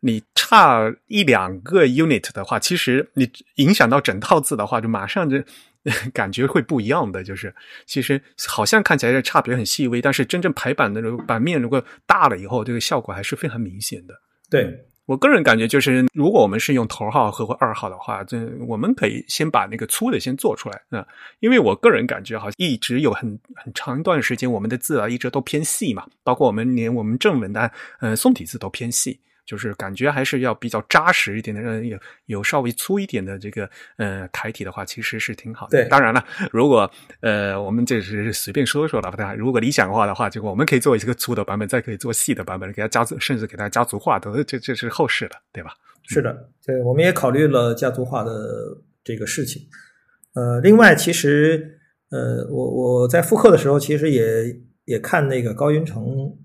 [0.00, 5.42] 你差一两个 unit 的话，其实你影响到整套字的话，就马上就。
[6.14, 7.54] 感觉会不一样的，就是
[7.86, 14.14] 其实好像看起来差别很细微，但是真正排版的版面如果大了以后，这个效果还是非常明显的。
[14.48, 21.04] 对我个人感觉，就是如果我们是用头号和二号的话，这我们可以先把那个粗的先做出来啊，
[21.40, 29.18] 因为我个人感觉好像一直有很很长一段时间，我们的字啊一直都偏细嘛，包括我们连我们正文的呃宋体字都偏细。
[29.44, 35.82] 就是感觉还是要比较扎实一点的，有有稍微粗一点的这个呃楷体的话，其实是挺好的。
[35.82, 45.72] 对，当然了，如果呃我们这是随便说说的，大家如果理想化的话，就我们可以做一个粗的版本，再可以做细的版本，给它加，甚至给它家族化，都这这是后事了，对吧？
[46.08, 48.32] 是的，对，我们也考虑了家族化的
[49.02, 49.62] 这个事情。
[50.34, 56.38] 呃，另外，其实呃，我我在复刻的时候，其实也也看那个高云成。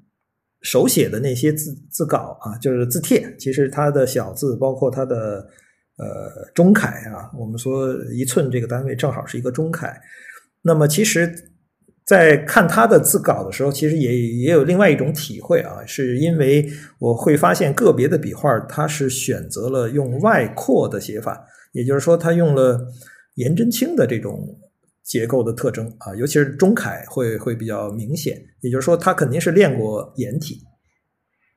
[0.67, 5.47] 手写的那些字字稿啊，就是字帖，其实它的小字，包括它的
[5.95, 9.97] 呃中楷啊，我们说一寸这个单位正好是一个中楷。
[10.61, 11.33] 那么其实，
[12.05, 14.11] 在看他的字稿的时候，其实也
[14.43, 16.67] 也有另外一种体会啊，是因为
[16.99, 22.85] 我会发现个别的笔画，它是选择了用外扩的写法，也就是说，他用了
[23.35, 24.59] 颜真卿的这种。
[25.07, 28.37] 结构的特征啊，尤其是中楷会会比较明显。
[28.59, 30.59] 也就是说，它肯定是练过颜体，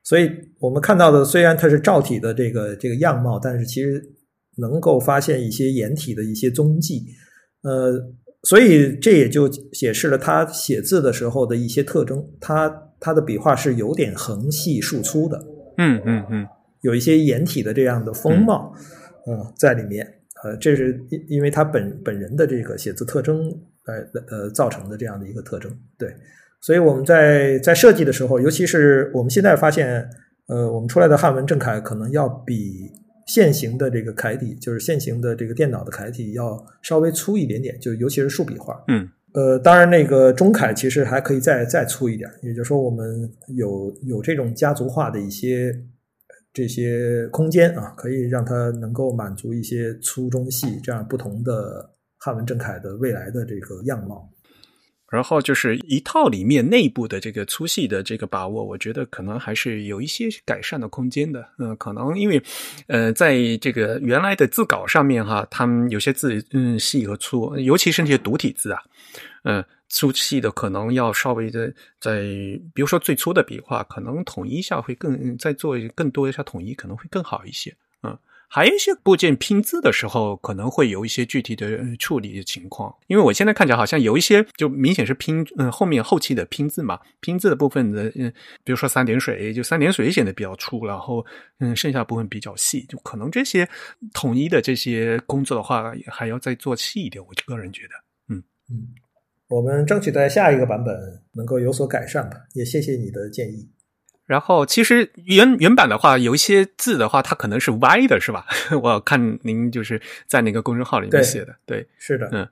[0.03, 4.01] 所以我们看到的虽然它是赵体的这个这个样貌，但是其实
[4.57, 7.05] 能够发现一些颜体的一些踪迹。
[7.63, 7.93] 呃，
[8.43, 12.25] 所以这也就显示了他写字的时候的一些特征。
[12.39, 15.37] 他他的笔画是有点横细竖粗的，
[15.77, 16.47] 嗯嗯嗯，
[16.81, 18.73] 有一些颜体的这样的风貌，
[19.27, 20.20] 嗯，在里面。
[20.43, 23.49] 呃，这是因因为他本本人的这个写字特征，
[23.85, 25.71] 呃呃造成的这样的一个特征。
[25.97, 26.13] 对，
[26.61, 30.09] 所以我们在在设计的时候，尤其是我们现在发现，
[30.47, 32.89] 呃，我们出来的汉文正楷可能要比
[33.27, 38.83] 现行的这个楷体，就是现行的这个电脑的楷体要稍微粗一点点，就尤其是竖笔画。
[38.87, 45.71] 嗯，呃，当然那个中楷其实还可以再再粗一点，也就是说我们有有这种家族化的一些
[46.53, 54.29] 这些空间啊，可以让它能够满足一些粗中细这样不同的汉文正楷的未来的这个样貌。
[55.09, 61.45] 然后就是一套里面内部的这个粗细的这个把握，我觉得可能还是有一些改善的空间的。
[61.59, 62.41] 嗯，可能因为
[62.87, 68.81] 呃，在这个原来的字稿上面哈，他们有些字嗯细和粗，尤其是那些独体字啊，
[69.43, 69.61] 嗯，
[69.91, 72.21] 粗细的可能要稍微的在，
[72.73, 77.75] 比如说最粗的笔画，可能统一一下会更再做更多一下统一，可能会更好一些。
[78.01, 78.17] 嗯。
[78.53, 82.93] 还有一些部件拼字的时候，可能会有一些具体的处理情况。
[83.07, 88.29] 因为我现在看起来好像有一些就明显是拼，嗯，后面后期的拼字嘛，拼字的部分的，嗯，
[88.65, 91.25] 比如说三点水，就三点水显得比较粗，然后，
[91.59, 93.65] 嗯，剩下部分比较细，就可能这些
[94.13, 97.23] 统一的这些工作的话，还要再做细一点。
[97.25, 97.93] 我个人觉得，
[98.27, 98.89] 嗯嗯，
[99.51, 100.97] 我们争取在下一个版本
[101.33, 102.37] 能够有所改善吧。
[102.53, 103.69] 也谢谢你的建议。
[104.25, 108.45] 然后，其实原原版的话，有一些字的话，它可能是歪的，是吧？
[108.81, 112.47] 我看您就是在那个公众号里面写的，对，是的，嗯，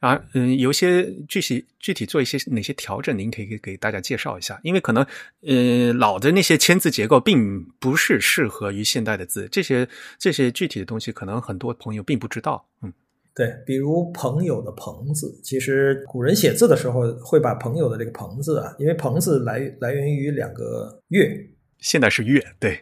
[0.00, 5.02] 啊，嗯，有些具体具体做一些哪些调整，您可以给给大家介绍一下，因为可能，
[5.46, 9.88] 呃，老的那些签字结构并不是适合于现代的字，这些
[10.18, 12.92] 这些具体的东西，可能很多朋友并不知道，嗯。
[13.34, 21.34] 对，比如朋友的“朋”字，其实古人写字的时候会把朋友的这个“朋”字啊，因为“朋”字来来源于两个月，
[21.78, 22.78] 现在是月，对，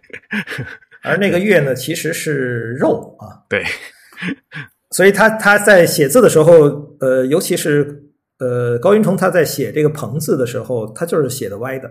[1.05, 3.63] 而那个月呢，其实是肉啊，对，
[4.91, 8.03] 所以他他在写字的时候，呃，尤其是
[8.41, 11.89] 呃高云崇他在写这个“朋”字的时候，他就是写的歪的，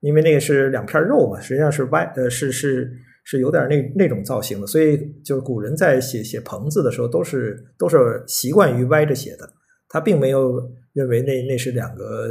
[0.00, 2.92] 因为那个是两片肉嘛，实际上是歪，呃，是是。
[3.24, 9.48] 是有点那那种造型的，所以就是古人在写写棚字的时候，都是都是习惯于歪着写的，
[9.88, 10.60] 他并没有
[10.92, 12.28] 认为那那是两个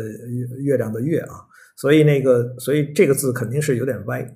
[0.59, 1.35] 月亮的月啊，
[1.77, 4.35] 所以那个所以这个字肯定是有点歪。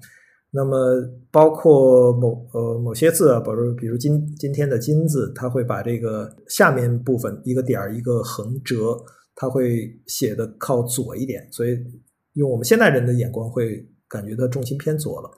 [0.52, 8.98] 那么包括某呃某些字啊，比如比如今今天的金字，他会把这个下面部分一个点儿一个横折，
[9.36, 11.78] 他会写的靠左一点，所以
[12.36, 15.30] 用我们现代人的眼光会感觉到重心偏左了。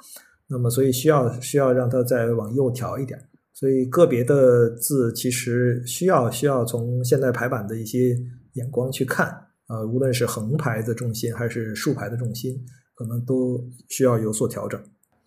[0.50, 3.20] 那么，所以需要需要让它再往右调一点。
[3.54, 8.16] 所以个别的字其实需要需要从现在排版的一些
[8.54, 9.28] 眼光去看
[9.66, 12.56] 啊，无论是横排的重心还是竖排的重心，
[12.94, 14.80] 可能都需要有所调整。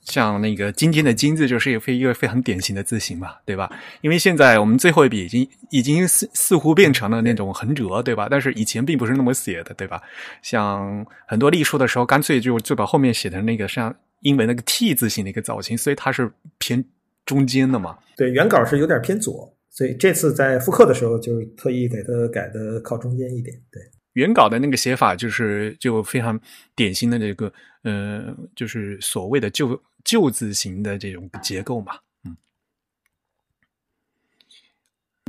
[0.03, 3.71] 像那个今天的“金”字就是一个非一个非常典型的字形嘛，对吧？
[4.01, 8.29] 因为现在我们最后一笔已经已经似似乎变成了那种横折，对吧？
[8.31, 10.01] 但是以前并不是那么写的，对吧？
[10.41, 13.95] 像很多隶书的时候，干脆就就把后面写成那个像。
[14.21, 16.85] 因为那个 T 字形的一个造型，所以它是偏
[17.25, 17.99] 中间的嘛。
[18.17, 23.57] 对，原稿是有点偏左，所以这次在复刻的时候，就是特意给它改的靠中间一点。
[23.71, 26.39] 对，原稿的那个写法就是就非常
[26.75, 27.53] 典型的这个，
[27.83, 31.95] 呃，就是所谓的旧旧字形的这种结构嘛。
[32.25, 32.37] 嗯，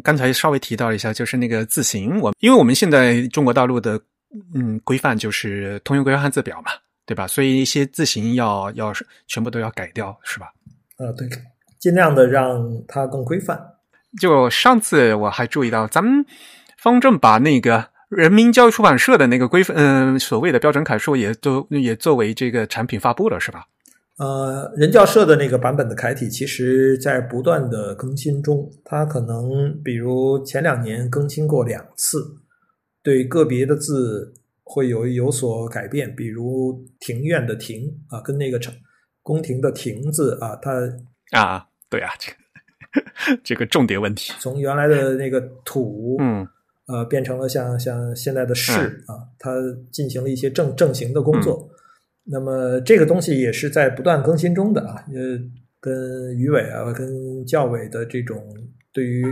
[0.03, 4.01] 刚才稍微提到一下，就是那个字形，我因为我们现在中国大陆的
[4.53, 6.71] 嗯规范就是通用规范汉字表嘛。
[7.11, 7.27] 对吧？
[7.27, 8.93] 所以一些字形要要
[9.27, 10.45] 全部都要改掉，是吧？
[10.95, 11.27] 啊，对，
[11.77, 13.59] 尽量的让它更规范。
[14.17, 16.25] 就上次我还注意到，咱们
[16.77, 23.65] 方正把那个人民教育出版社的那个规范，嗯，所谓的标准楷书也都也作为这个产品发布了，是吧？
[24.17, 28.71] 呃，人教社的那个版本的楷体，其实在不断的更新中。
[28.85, 32.37] 它可能比如前两年更新过两次，
[33.03, 34.33] 对个别的字。
[34.73, 38.73] 会有有所改变，比如庭院的庭啊，跟那个城
[39.21, 40.71] 宫廷的庭字啊，它
[41.37, 42.37] 啊，对啊，这个
[43.43, 46.47] 这个重点问题，从原来的那个土，嗯，
[46.87, 48.71] 呃，变成了像像现在的士
[49.07, 49.51] 啊，它
[49.91, 51.69] 进行了一些正正形的工作。
[52.23, 55.37] 那么这个东西也是在不断更新中的啊，呃，
[55.81, 58.41] 跟语委啊，跟教委的这种
[58.93, 59.25] 对于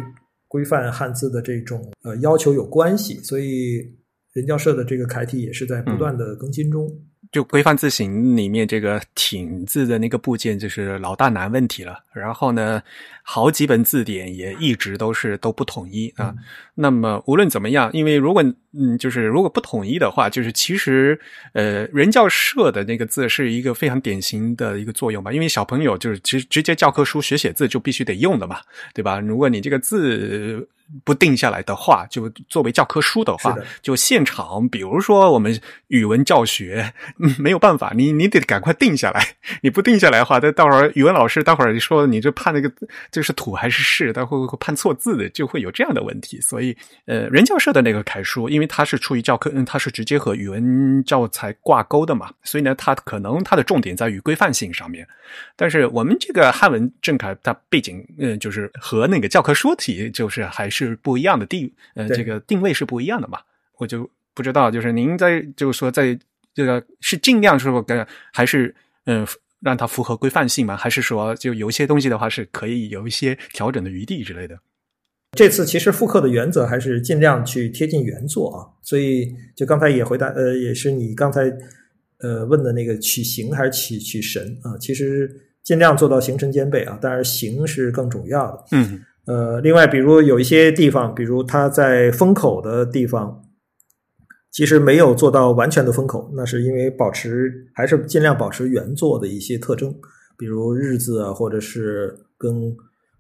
[0.49, 3.97] 规范汉字的这种呃要求有关系，所以。
[4.33, 6.87] 人教社的这个楷体也是在不断的更新中。
[7.31, 11.95] 就规范字形里面这个“挺”字的那个部件，就是老大难问题了。
[12.11, 12.81] 然后呢，
[13.21, 16.33] 好几本字典也一直都是都不统一啊。
[16.73, 21.19] 那么无论怎么样，因为如果嗯，就是如果不统一的话，就是其实
[21.53, 25.31] 呃，人教社的那个字是一个非常典型的一个作用吧。
[25.31, 28.59] 因为小朋友就是直直接教科书学写字就必须得用的嘛，
[28.91, 29.19] 对吧？
[29.19, 30.67] 如果你这个字
[31.03, 36.93] 不定下来的话，就作为教科书的话，就现场，比如说我们语文教学，
[37.39, 39.25] 没有办法，你你得赶快定下来。
[39.61, 42.71] 你不定下来的话，那到会儿语文老师待会儿说你这判那个
[43.11, 46.39] 这是土还是是，他会会判错字的，就会有这样的问题。
[46.41, 46.75] 所以，
[47.05, 55.07] 呃，人教社的那个楷书，因为它是出于教科，嗯，它是直接和语文教材挂钩的嘛，所以呢，它可能它的重点在于规范性上面。
[55.55, 63.39] 但是我们这个汉文正楷，它背景，嗯，就是和那个教科书题就是还是不一样的地，呃，这个定位是不一样的嘛。
[63.77, 66.17] 我就不知道，就是您在就是说在
[66.53, 68.73] 这个是尽量说跟还是
[69.05, 69.25] 嗯
[69.61, 70.75] 让它符合规范性吗？
[70.77, 74.59] 还是说就有一些东西的话是可以有一些调整的余地之类的？
[75.37, 78.67] 这次其实复刻的原则还是尽量去贴近原作啊。
[78.81, 81.51] 所以就刚才也回答，呃，也是你刚才。
[82.21, 84.75] 呃，问的那个取形还是取取神啊？
[84.77, 88.65] 其实尽量做到形神兼备啊，当然形是更重要的。
[88.73, 93.43] 嗯，呃，另外，比如有一些地方，比如它在封口的地方，
[94.49, 99.93] 其实没有做到完全的封口，那是因为保持还是尽量保持原作的一些特征，
[100.35, 102.75] 比如日字啊，或者是跟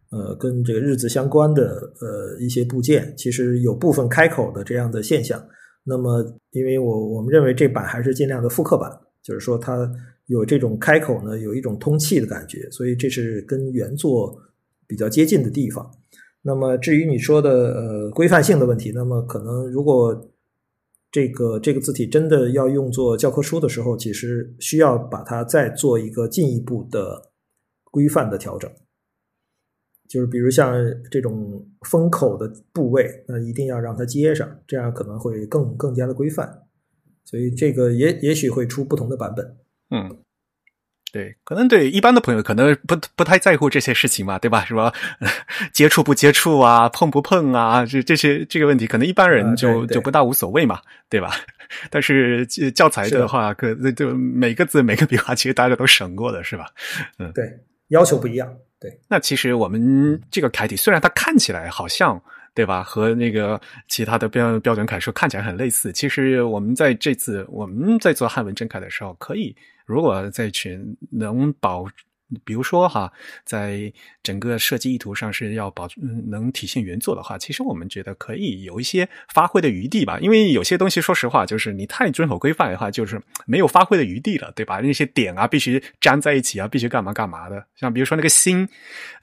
[0.09, 5.39] 呃跟这个日字相关的呃一些部件，其实有部分开口的这样的现象。
[5.83, 8.89] 那么，因为我我们认为这版还是尽量的复刻版，
[9.21, 9.87] 就是说它
[10.25, 14.35] 有这种开口呢，有一种通气的感觉，所以这是跟原作
[14.87, 15.87] 比较接近的地方。
[16.41, 20.31] 那么至于你说的呃规范性的问题，那么可能如果
[21.11, 27.31] 这个这个字体真的要用作教科书的时候，其实需要把它再做一个进一步的
[27.85, 28.71] 规范的调整。
[30.07, 30.73] 就是比如像
[31.11, 36.63] 这种封口的部位，那一定要让它接上，这样可能会更更加的规范。
[37.25, 39.57] 所以这个也也许会出不同的版本。
[39.91, 40.17] 嗯，
[41.11, 44.63] 对，可能对一般的朋友可能不不太在乎这些事情嘛，对吧？
[44.65, 44.93] 什么
[45.73, 50.79] 接触不接触啊，碰不碰啊，这这些这个问题，可能一般人就就不大无所谓嘛，
[51.09, 51.31] 对吧？
[51.89, 56.67] 但是教材的话，可就每个字每个笔画，其实大家都审过的，是吧？
[57.17, 57.45] 嗯，对，
[57.89, 58.51] 要求不一样。
[58.79, 62.21] 对，那其实我们这个楷体虽然它看起来好像，
[62.53, 62.83] 对吧？
[62.83, 71.85] 和那个其他的标标准楷书看起来很类似，其实我们在这次我们在做汉文正楷的时候，可以如果在群能保。
[72.43, 73.11] 比如说哈，
[73.43, 75.87] 在整个设计意图上是要保
[76.27, 80.19] 能体现原作的话，其实我们觉得可以有一些发挥的余地吧。
[80.19, 84.79] 因为有些东西，说实话，就是你太遵守规范的话，就是没有发挥的余地了，对吧？
[84.79, 87.65] 那些点啊，必须粘在一起啊，必须干嘛干嘛的。
[87.75, 88.67] 像比如说那个“心”，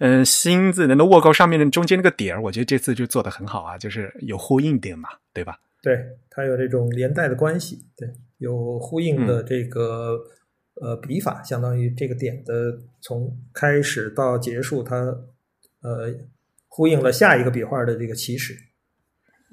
[0.01, 5.59] 嗯，“心”字那个卧钩上面的中间那个点，我觉得这次就做的很好啊，就是有呼应点嘛，对吧？
[5.83, 5.99] 对，
[6.29, 10.19] 它有这种连带的关系，对，有呼应的这个。
[10.79, 14.95] 呃，笔法相当于这个点的从开始到结束，它
[15.81, 16.15] 呃
[16.69, 18.55] 呼应了下一个笔画的这个起始。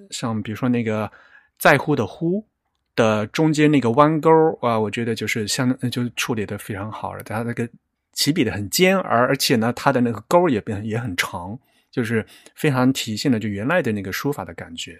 [0.09, 1.09] 像比如说那个
[1.57, 2.45] 在乎的“乎”
[2.93, 4.29] 的中间那个弯钩
[4.61, 7.23] 啊，我觉得就是相就处理的非常好了。
[7.23, 7.69] 它那个
[8.11, 11.57] 起笔的很尖，而而且呢，它的那个钩也变也很长，
[11.89, 14.99] 就是非常体现了就原来的那个书法的感觉。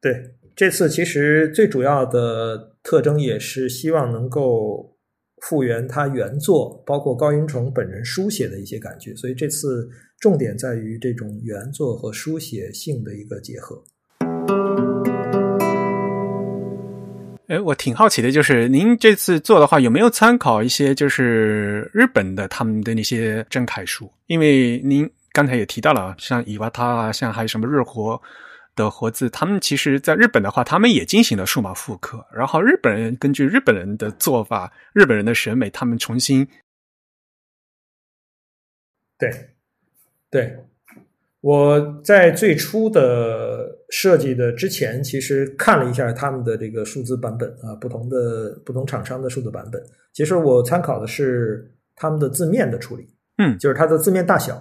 [0.00, 4.91] 对，这次其实最主要的特征也是希望能够。
[5.42, 9.88] 复原他原作，包括高云成本人书写的一些感觉，所以这次
[10.20, 13.82] 重点在于这种原作和书写性的一个结合。
[17.48, 24.08] 哎，我挺好奇的，就是您这次做的话，有没有参考一些就是日本的他们的那些正楷书？
[24.28, 28.18] 因为您刚才也提到了，像伊瓦塔啊，像还有什么日活。
[28.74, 32.24] 的活字，他们其实在日本的话，他们也进行了数码复刻。
[32.32, 36.46] 然后日本人根据日本人的做法、日本人的审美，他们重新。
[39.18, 39.30] 对，
[40.30, 40.56] 对，
[41.40, 49.80] 我在最初的设计的之前，其实看了一下他们的这个数字版本啊，不同的不同厂商的数字版本。
[50.12, 53.06] 其实我参考的是他们的字面的处理，
[53.38, 54.60] 嗯，就是它的字面大小。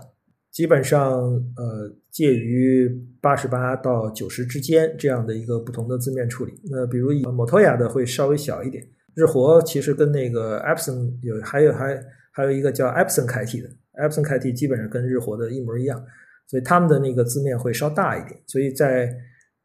[0.51, 1.21] 基本上，
[1.55, 2.89] 呃，介于
[3.21, 6.53] 八十八到九十之间这样的一个不同的字面处理。
[6.69, 8.85] 那比如以摩托亚的会稍微小一点。
[9.13, 16.01] 日活其实跟那个 Epson 有，还有还还有一个叫 Epson 楷体的，Epson 楷体基本上跟日活的一模一样，
[16.47, 18.41] 所以他们的那个字面会稍大一点。
[18.47, 19.13] 所以在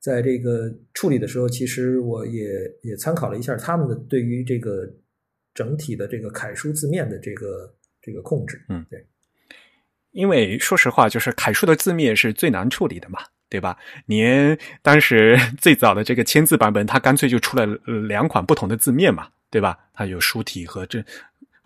[0.01, 2.45] 在这个处理的时候，其实我也
[2.83, 4.89] 也参考了一下他们的对于这个
[5.55, 7.73] 整体的这个楷书字面的这个
[8.03, 8.61] 这个控制。
[8.69, 9.05] 嗯，对。
[10.17, 13.77] 因为说实话，就是楷书的字面是最难处理的嘛，对吧？
[14.07, 17.67] 您当时 最早的这个签字版本，它干脆就出了
[18.09, 19.79] 两款不同的字面嘛，对吧？
[19.93, 21.01] 它有书体和这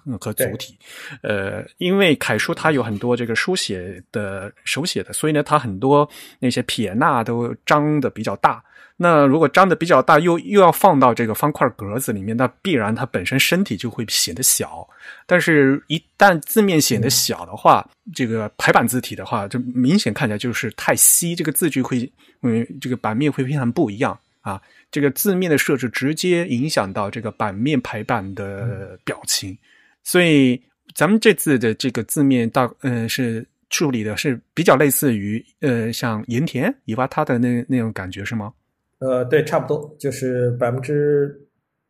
[0.04, 0.76] 嗯和组体。
[1.22, 8.60] 呃，因为楷书它有很多这个书写的手写的，所以呢，它很多那些撇捺都张的比较大。
[9.02, 14.86] 那如果张的比较大，又又要放到这个方块格子里面，那必然它本身身体就会显得小。
[15.26, 24.60] 但是，一旦字面显得小的话，这个排版字体的话，就明显看起来就是太稀，这个字句会，嗯，这个版面会非常不一样啊。
[24.90, 29.56] 这个字面的设置直接影响到这个版面排版的表情，
[30.04, 30.60] 所以
[30.94, 38.52] 咱们这次的这个字面大，嗯，是处理的是比较类似于，呃，像盐田伊娃他的那那种感觉是吗？
[39.00, 41.34] 呃，对，差不多就是百分之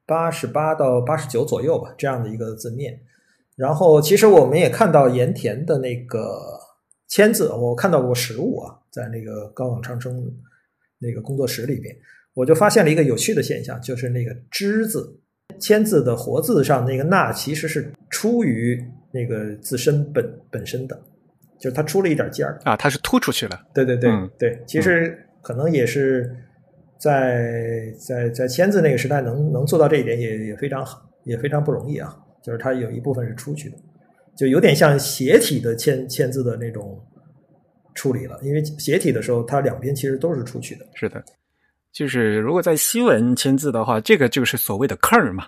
[0.06, 2.96] 八十八到八十九左右吧，这样的一个字面。
[3.56, 6.40] 然后，其实我们也看到盐田的那个
[7.08, 10.24] 签字，我看到过实物啊，在那个高广昌生
[11.00, 11.92] 那个工作室里边，
[12.32, 15.20] 我就发现了一个有趣的现象，就是那个“之”字
[15.58, 18.80] 签字的活字上那个“捺”，其实是出于
[19.12, 20.96] 那个自身本本身的，
[21.58, 23.61] 就是它出了一点尖儿啊，它是突出去了。
[23.74, 26.32] 对对对对，其实可能也是。
[27.01, 32.14] 在在在签字那个时代，能能做到这一点也也非常好，也非常不容易啊。
[32.42, 33.76] 就是它有一部分是出去的，
[34.36, 37.03] 就有点像斜体的签签字的那种
[37.94, 38.38] 处理了。
[38.42, 40.86] 因为斜体的时候，它两边其实都是出去的。
[40.94, 41.24] 是的，
[41.92, 45.46] 就是如果在西文签字的话，这个就是所谓的 kern 嘛。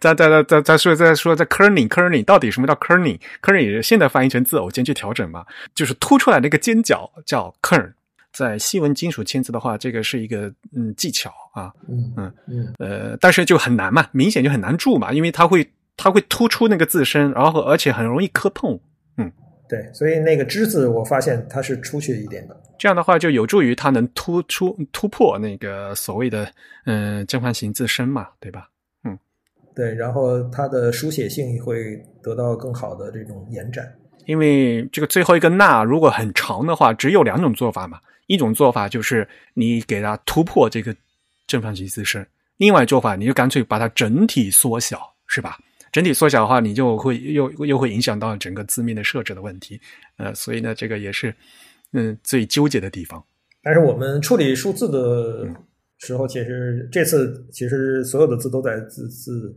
[0.00, 3.82] 再再再再再说再说在 kerning kerning 到底什么叫 kerning kerning？
[3.82, 5.44] 现在翻译成字偶间距调整嘛，
[5.74, 7.92] 就是凸出来那个尖角叫 kern。
[8.32, 18.78] 在细纹金属签字的话，这个是一个嗯技巧啊，嗯嗯嗯，呃，但是就很难嘛，明显就很难注嘛，因为它会它会突出那个字身，然后而且很容易磕碰，
[19.16, 19.30] 嗯，
[19.68, 26.48] 对，所以那个之字我发现它是出去一点的，这样的话就有助于它能突出突破那个所谓的
[26.86, 28.68] 嗯正方形自身嘛，对吧？
[29.04, 29.18] 嗯，
[29.74, 33.92] 对，然后它的书写性会得到更好的这种延展，
[34.26, 37.98] 因为这个最后一个捺如果很长的话，只有两种做法嘛。
[38.30, 40.94] 一种做法就是你给它突破这个
[41.48, 42.24] 正方形自身，
[42.58, 45.58] 另外做法你就干脆把它整体缩小，是吧？
[45.90, 49.80] 整体缩小的话，你就会又又会影响到整个字面的设置的问题，
[50.16, 51.34] 呃，所以呢，这个也是
[51.92, 53.20] 嗯最纠结的地方。
[53.64, 55.52] 但是我们处理数字的
[55.98, 59.52] 时候，其实这次其实所有的字都在字字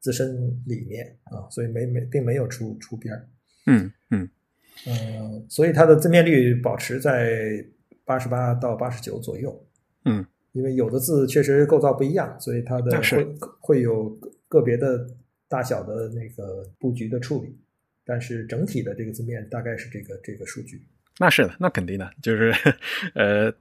[0.00, 3.28] 自身里面啊，所以没没并没有出出边儿。
[3.66, 4.26] 嗯嗯
[4.86, 7.62] 嗯，所以它的字面率保持在。
[8.04, 9.66] 八十八到八十九左右，
[10.04, 13.26] 嗯，因为有的字确实构造不一样，所以它的会
[13.60, 14.10] 会有
[14.46, 15.06] 个别的
[15.48, 17.56] 大小的那个布局的处理，
[18.04, 20.84] 但是整体的这个字面大概是这个这个数据。
[21.18, 22.52] 那是的，那肯定的，就是
[23.14, 23.52] 呃，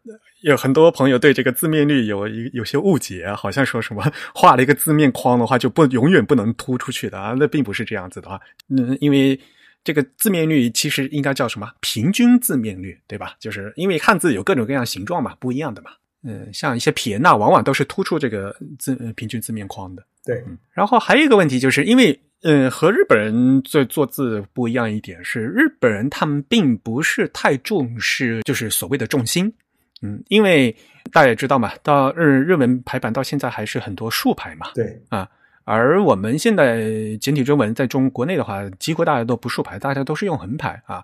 [0.42, 4.04] 有很多朋友对这个字面率有一有些误解，好像说什么
[4.36, 9.40] 画了一个字面框的话就不永远不能突出去的啊，那并不是这样子的啊，嗯，因为。
[9.84, 11.70] 这个字面率其实应该叫什么？
[11.82, 13.36] 平均字面率，对吧？
[13.40, 15.92] 就是因为汉字有各种各样形状嘛，不一样的嘛。
[16.24, 20.02] 嗯，像一些撇捺，往往都是突出这个字平均字面框的。
[20.24, 29.54] 对，然后还有一个问题，就是因为嗯，和日本人做做字不一样一点是，日本人他们并不是太重视就是所谓的重心。
[30.02, 30.74] 嗯，因为
[31.12, 34.72] 大家也知道嘛，到日日文排版到现在还是很多竖排嘛。
[34.76, 35.30] 对啊。
[35.66, 41.04] 而我们现在简体中文在中国内的话，几乎大家都不竖排，大家都是用横排啊。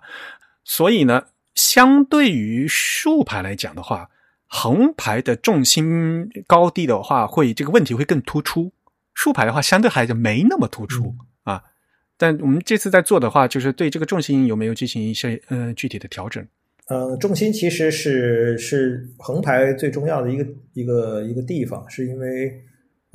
[0.64, 4.10] 所以呢，相对于竖排来讲的话，
[4.46, 8.72] 横排的重心高低的话，会这个问题会更突出。
[9.14, 11.62] 竖排的话，相对还是没那么突出啊。
[12.18, 16.46] 但我们这次在做的话，就是对这个重心有没有进行一些呃具体的调整？
[16.88, 22.64] 呃，重心其实是是横排最重要的一个一个一个地方，是因为。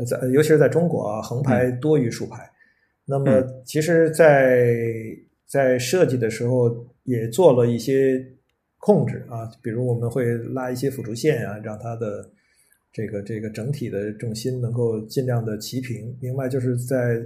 [0.04, 2.50] 在尤其是在中国啊，横排多于竖排。
[3.06, 4.76] 那么，其实，在
[5.46, 8.20] 在设计的时候也做了一些
[8.80, 12.28] 控制啊，比如我们会拉一些辅助线啊，让它的
[12.92, 16.18] 这个这个整体的重心能够尽量的齐平。
[16.20, 17.24] 另外，就是在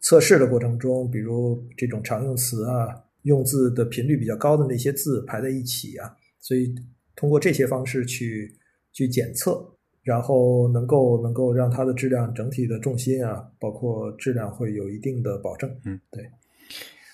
[0.00, 2.88] 测试的过程中，比如这种常用词啊，
[3.22, 6.74] 用字的频率比较高的那些字排在一起啊，所以
[7.16, 8.54] 通过这些方式去
[8.92, 9.66] 去检测。
[10.02, 15.70] 然后能够能够让它的质量整体的重心啊，包括质量会有一定的保证。
[15.84, 16.24] 嗯，对。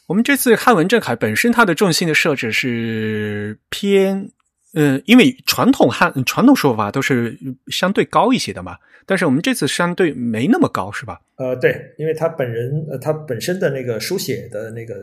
[0.07, 4.31] 我们这次汉文正楷本身它的重心的设置是偏，
[4.73, 11.21] 嗯，因为传统汉传统说法都是相对高一些的嘛，但是我们这次相对没那么高，是吧？
[11.37, 14.95] 呃，对，因为它本人呃，它本身的那个书写的那个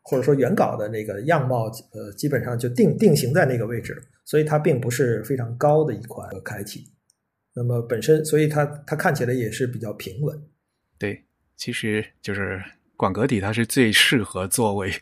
[0.00, 6.86] 或者说原稿的那个样貌，呃，基本上就定定型在那个位置，所以它并不是非常高的一款楷体。
[7.56, 10.38] 那么本身，所以它它看起来也是比较平稳。
[10.98, 11.24] 对，
[11.56, 12.62] 其实就是
[12.98, 14.92] 广格体它是最适合作为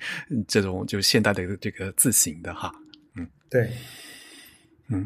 [0.46, 2.72] 这种就是现代的这个字形的哈。
[3.16, 3.68] 嗯，对，
[4.88, 5.04] 嗯。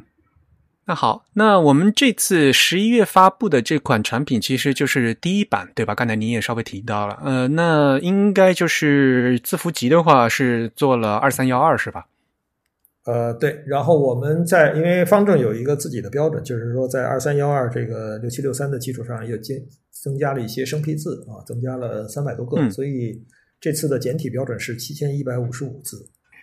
[0.84, 5.94] 那好，那我们这次十一月发布的这款产品其实就是第一版，对吧？
[5.94, 12.07] 刚才您也稍微提到了，呃，那应该就是字符集的话是做了二三幺二是吧？
[13.09, 13.59] 呃，对。
[13.66, 19.56] 然后我们在因为方正有一个自己的标准，就是说在二三幺二这个六七六三的基础上又增
[19.90, 23.18] 增加了一些生僻字啊，增加了三百多个，所以
[23.59, 25.96] 这次的简体标准是七千一百五十五字。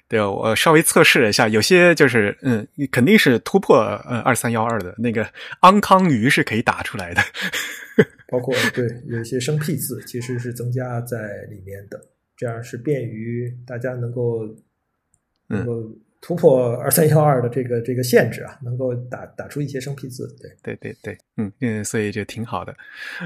[0.07, 5.27] 对，我稍微测试了一下，有些就是嗯，肯定是突破呃二三幺二的那个
[5.59, 7.21] 安康鱼是可以打出来的，
[8.27, 12.01] 包括对有一些生僻字其实是增加在里面的，
[12.35, 14.39] 这样是便于大家能够
[15.47, 15.95] 能够。
[16.25, 22.75] 突破二三幺二的这个这个限制啊，能够打打出一些生僻字，对对对对，嗯嗯，所以就挺好的。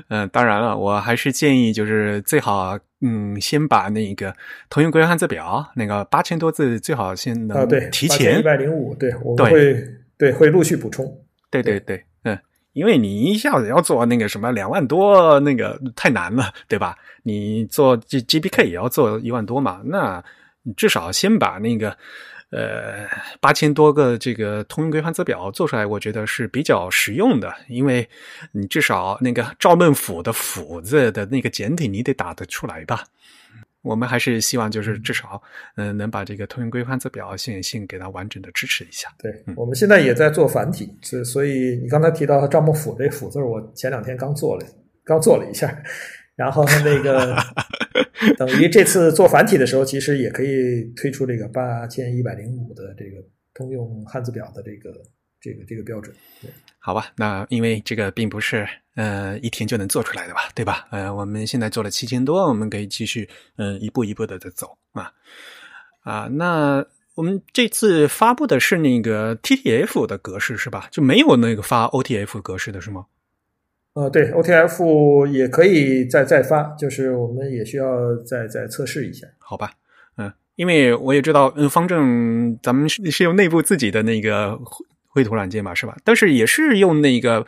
[0.10, 4.36] 嗯，当然了，我还是建议就是最好嗯，先把那个
[4.70, 9.82] 通用规范汉字表那个八千多字最好先能对提前一百零五，对，我们会
[10.18, 11.10] 对会陆续补充。
[11.50, 12.38] 对对对，嗯，
[12.74, 16.97] 因为你一下子要做那个什么两万多，那个太难了，对吧？
[17.24, 20.22] 你做 G G B K 也要做一万多嘛，那
[20.76, 21.95] 至少先把那个。
[22.52, 23.08] 呃，
[23.39, 28.08] 八千多个这个通用规范字表做出来，我觉得是比较实用的，因为
[28.52, 33.04] 你至少那个赵孟俯的俯字的那个简体你得打得出来吧。
[33.82, 35.41] 我们还是希望就是至少
[35.76, 39.08] 嗯能把这个通用规范字表现性给它完整的支持一下。
[39.20, 44.66] 对，我们现在也在做繁体，所所以你刚才提到赵孟俯这俯字，我前两天刚做了，
[45.06, 45.68] 刚做了一下。
[46.40, 47.36] 然后那个
[48.40, 53.18] 等于这次做繁体的时候，其实也可以推出这个八千一百零五的这个
[53.54, 54.90] 通用汉字表的这个
[55.42, 56.16] 这个这个标准。
[56.42, 58.66] 对，好吧，那因为这个并不是
[58.96, 60.88] 呃一天就能做出来的吧，对吧？
[60.92, 63.28] 呃，我们现在做了七千多，我们可以继续
[63.58, 65.12] 嗯一步一步的在走啊
[66.04, 66.30] 啊。
[66.32, 66.86] 那
[67.16, 70.88] 我们这次发布的是那个 TTF 的格式是吧？
[70.90, 73.06] 就没有那个发 OTF 格式的是吗？
[74.00, 79.72] 呃，对，OTF 也可以再再发，就是我们也需要再再测试一下，好吧？
[80.18, 84.58] 嗯，因为我也知道，嗯，方正咱们是是用内部自己的那个
[85.10, 85.97] 绘图软件嘛，是吧？
[86.06, 87.45] 但是也是用那个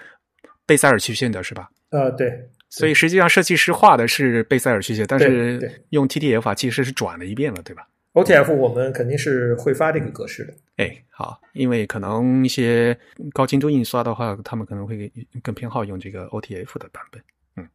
[0.66, 1.70] 贝塞尔曲线的，是吧？
[1.92, 10.54] 呃，对，所以实际上设计师画的是贝塞尔曲线，但是用 TTF 其实是转了一遍了，对吧？OTF 我们肯定是会发这个格式的。
[10.78, 12.98] 哎，好，因为可能一些
[13.34, 15.12] 高精度印刷的话，他们可能会
[15.44, 17.22] 更偏好用这个 OTF 的版本。
[17.56, 17.68] 嗯，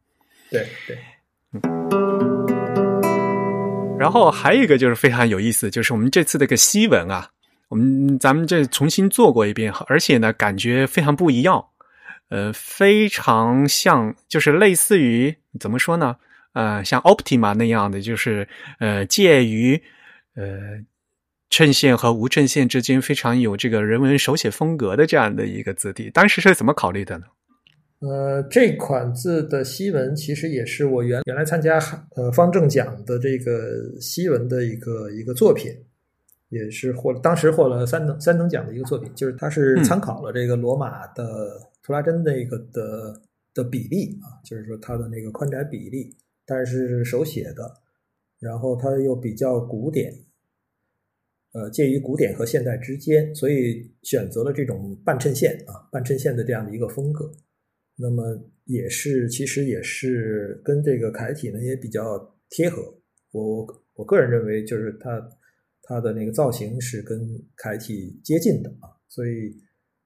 [0.51, 0.97] 对对，
[1.53, 1.61] 嗯。
[3.97, 7.31] 然后还有一个就是非常有意思，就是我们这次这个西文啊，
[7.69, 11.65] 我们咱们这重新做过一遍，而且呢，感觉非常不一样。
[12.29, 16.17] 呃，非常像，就是类似于怎么说呢？
[16.53, 18.47] 呃，像 Optima 那样的，就是
[18.79, 19.81] 呃，介于。
[20.37, 20.85] 呃，
[21.49, 27.25] 衬线和无衬线之间非常有这个人文手写风格的这样的一个字体，当时是怎么考虑的呢？
[28.01, 31.79] 呃，这款字的西文其实也是我原原来参加
[32.15, 35.71] 呃方正奖的这个西文的一个一个作品，
[36.49, 43.19] 也是获当时获了三等三等奖的一个作品，就是它是参考了这个罗马的图拉真那个的
[43.55, 46.15] 的比例啊，就是说它的那个宽窄比例，
[46.45, 47.73] 但是手写的，
[48.39, 50.13] 然后它又比较古典。
[51.57, 57.31] 呃，介于古典和现代之间，所以选择了这种半衬线啊，半衬线的这样的一个风格。
[57.95, 58.23] 那么
[58.65, 62.83] 也是，其实也是跟这个楷体呢也比较贴合。
[63.31, 65.19] 我我个人认为，就是它
[65.81, 69.51] 它的那个造型是跟楷体接近的啊，所以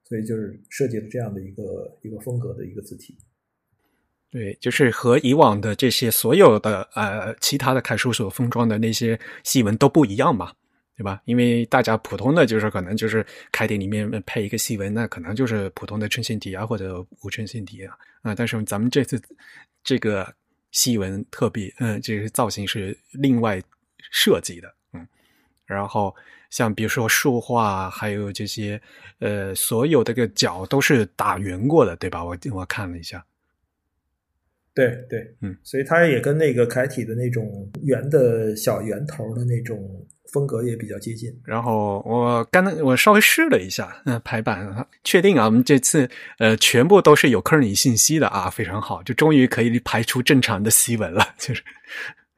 [0.08, 3.18] 所以就是设计了这样的一个一个风格的一个字体。
[4.30, 10.54] 对，就是和以往的这些所有的呃其他的楷书所封装的那些细纹都不一样嘛。
[10.98, 11.20] 对吧？
[11.26, 18.36] 因为大家普通的就是可能就是楷体里面配一个细纹，那可能就是普通的衬线体啊，或者无衬线体啊啊。
[18.36, 19.20] 但是咱们这次
[19.84, 20.32] 这个
[20.72, 23.60] 细纹特别，嗯，这个造型是另外
[24.12, 25.08] 设计的，嗯。
[25.66, 26.16] 然后
[26.52, 28.80] 像比如说竖画，还有这些
[29.20, 32.24] 呃，所有的个角都是打圆过的，对吧？
[32.24, 33.26] 我我看了一下。
[34.76, 40.06] 对对，嗯，所以它也跟那个楷体的那种圆的小圆头的那种。
[40.32, 46.10] 风格也比较接近，然后我刚才我稍微试了一下，嗯，排版确定啊，我们这次
[46.40, 51.62] 呃全部都是有 kernel 信息的啊，非常好，就终于可以排除正常的西文了， 就是，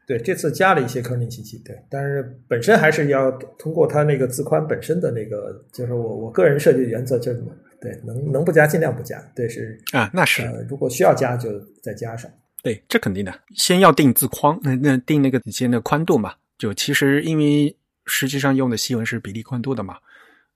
[0.08, 7.44] 对，这次加了一些 kernel 信息，对，但是本身还是要通过它那个字宽本身的那个，就是我我个人设计的原则就是，
[7.80, 11.50] 对，能能不加尽量不加，对是啊，那是，如果需要加就
[11.82, 12.32] 再加上。
[12.64, 16.34] 对，这肯定的，先要定字框，那那定那个底线的宽度嘛。
[16.58, 17.76] 就其实因为
[18.06, 19.98] 实际上用的西文是比例宽度的嘛，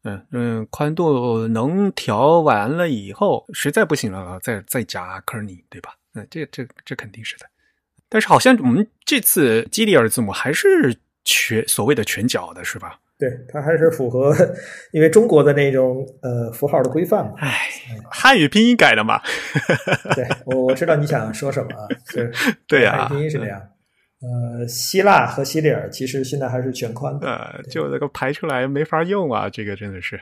[0.04, 5.96] 嗯嗯，宽度能调完了以后，实在不行了再再加 kerning，对吧？
[6.16, 7.46] 嗯，这这这肯定是的。
[8.10, 13.00] 但是好像我们这次基里尔字母还是全所谓的全角的是吧？
[13.20, 14.32] 对，它还是符合，
[14.92, 17.34] 因为中国的那种呃符号的规范嘛。
[17.38, 17.68] 唉，
[18.12, 19.20] 汉语拼音改的嘛。
[20.16, 21.88] 对，我我知道你想说什么啊？
[22.06, 22.32] 是，
[22.68, 23.60] 对呀，汉语拼音是这样。
[24.20, 27.28] 呃，希腊和西里尔其实现在还是全宽的。
[27.28, 30.20] 呃，就那个排出来没法用啊，这个真的是，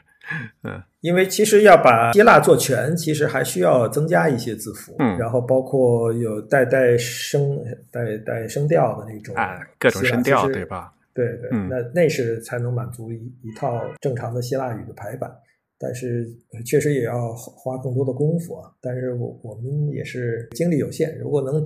[0.63, 10.91] 嗯，因为其实要把希腊做全，其实还需要增加一些字符，嗯，然后包括有带带声带带声调的那种啊，各种声调，对吧？
[11.13, 15.33] 对对，那那是才能满足一一套正常的希腊语的排版，
[15.79, 16.27] 但是
[16.65, 18.69] 确实也要花更多的功夫啊。
[18.81, 21.63] 但是我我们也是精力有限，如果能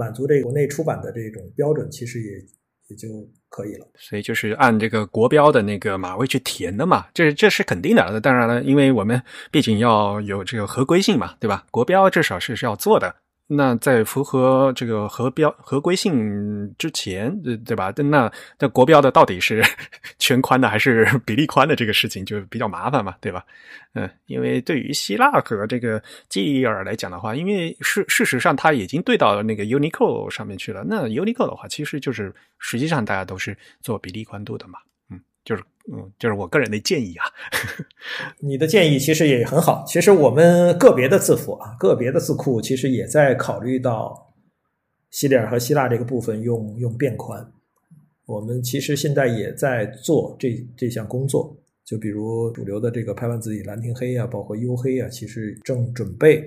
[0.00, 2.30] 满足这个国内出版的这种标准，其实也
[2.88, 3.08] 也就
[3.50, 3.86] 可以了。
[3.98, 8.18] 所以就是按这个国标的那个码位去填的嘛，这这是肯定的。
[8.20, 11.66] 当然了，因为我们毕竟要有这个合规性嘛，对吧？
[11.70, 13.14] 国标至少是是要做的。
[13.52, 17.92] 那在符合这个合标合规性之前，对对吧？
[17.96, 18.30] 那
[18.60, 19.60] 那国标的到底是
[20.20, 23.44] 全宽的还是 比例宽的这个事情就比较麻烦嘛，对吧？
[23.94, 30.84] 嗯，因为对于希腊和这个基尔来讲的话，因为事事实上它已经对到那个 UNICO 上面去了。
[30.86, 34.78] 那 UNICO 的话，其实就是实际上大家都是做比例宽度的嘛。
[35.10, 37.26] 嗯就是嗯，就是我个人的建议啊。
[38.38, 39.84] 你的建议其实也很好。
[39.86, 44.32] 其实我们个别的字符啊，个别的字库其实也在考虑到
[45.10, 47.52] 西里尔和希腊这个部分用用变宽。
[48.26, 51.56] 我们其实现在也在做这这项工作。
[51.84, 56.40] 就比如主流的这个排版字体兰亭黑啊，包括黝黑啊，其实正准备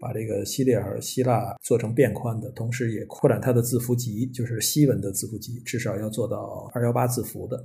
[0.00, 7.62] 把这个西里尔、希腊做成变宽的，同时也扩展它的字符集，就是西文的字符集，至少要做到二幺八字符的。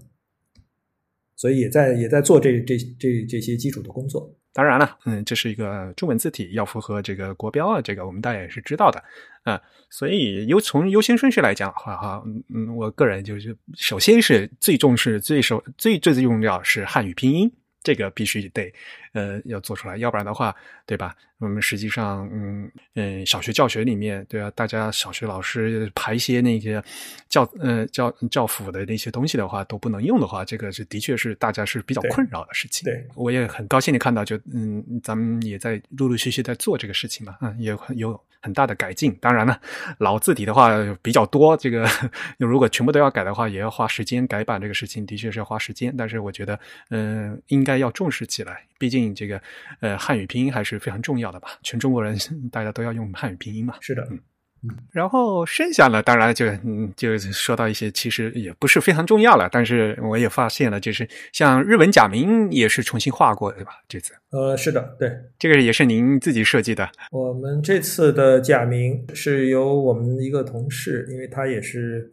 [1.41, 4.31] 所以也在也在做这这这这些基础的工作。
[4.53, 9.03] 当然了，嗯，这是一个中文字体，要符合这个国标啊，这个我们大家也是知道的，
[9.41, 17.51] 啊，所以优从优先顺序来讲的话，哈，嗯嗯，我个人就是首先是最重视、最首最最最重要是汉语拼音。
[17.83, 18.71] 这个必须得，
[19.13, 20.55] 呃，要做出来，要不然的话，
[20.85, 21.15] 对吧？
[21.39, 26.81] 我们实际上，嗯嗯，小学教学里面，对啊，大家小学老师排一些那些
[27.27, 32.85] 教，呃教教辅的那些东西的话，都不能用的话，这个是的确是大家是比较困扰的事情。
[32.85, 39.13] 对，我也很高兴的看到，就嗯，咱们也在陆陆续续在做这个事情嘛，嗯，也有很大的改进。
[39.15, 39.59] 当然了，
[39.97, 40.69] 老字体的话
[41.01, 41.89] 比较多，这个
[42.37, 45.93] 如果全部都要改的话，也要花时间改版，这个事情的确是要花时间。
[45.97, 46.59] 但是我觉得，
[46.91, 47.81] 嗯，应该。
[47.81, 49.39] 要重视起来，毕竟这个
[49.79, 51.49] 呃汉语拼音还是非常重要的吧？
[51.61, 52.17] 全中国人
[52.51, 53.75] 大家都要用汉语拼音嘛。
[53.79, 54.19] 是的，嗯
[54.63, 54.75] 嗯。
[54.91, 63.73] 然后剩下呢，当然就嗯就说到一些其实也不是非常重要了，但是我也发现了，就是像日文假名也是重新画过，对吧？
[63.87, 66.89] 这次呃是的，对，这个也是您自己设计的。
[67.11, 72.11] 我们这次的假名是由我们一个同事，因为他也是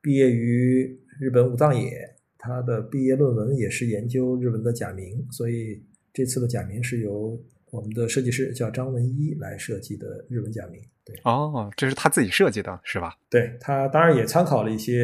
[0.00, 2.14] 毕业于日本武藏野。
[2.46, 5.82] 他的毕业论文也是研究日文的假名，所以
[6.14, 7.38] 这次的假名是由
[7.70, 10.80] 我们的设计师叫张文一来设计的日文假名。
[11.04, 13.14] 对，哦，这是他自己设计的，是吧？
[13.28, 14.94] 对他当然也参考了一些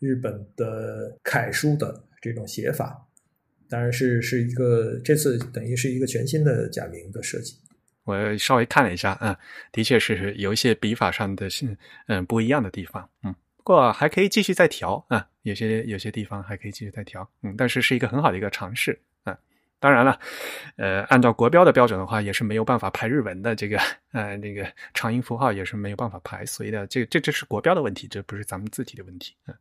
[0.00, 3.06] 日本的楷书的这种写法，
[3.68, 7.54] 当然是是一个这次等于是一个全新的假名的设计。
[8.04, 9.36] 我稍微看了一下，嗯，
[9.70, 11.46] 的确是有一些笔法上的
[12.08, 13.32] 嗯不一样的地方，嗯。
[13.58, 19.09] 不过还可以继续再调啊，有些有些地方还可以继续再调，嗯，但是是一个很好的一个尝试啊。
[19.80, 20.20] 当然了，
[20.76, 23.78] 呃，按照国标的标准的话，也是没有办法排日文的这个
[24.12, 29.54] 呃那个长音符号也是没有办法排，所以呢这这这是国标的问题，这不是咱们字体的问题嗯。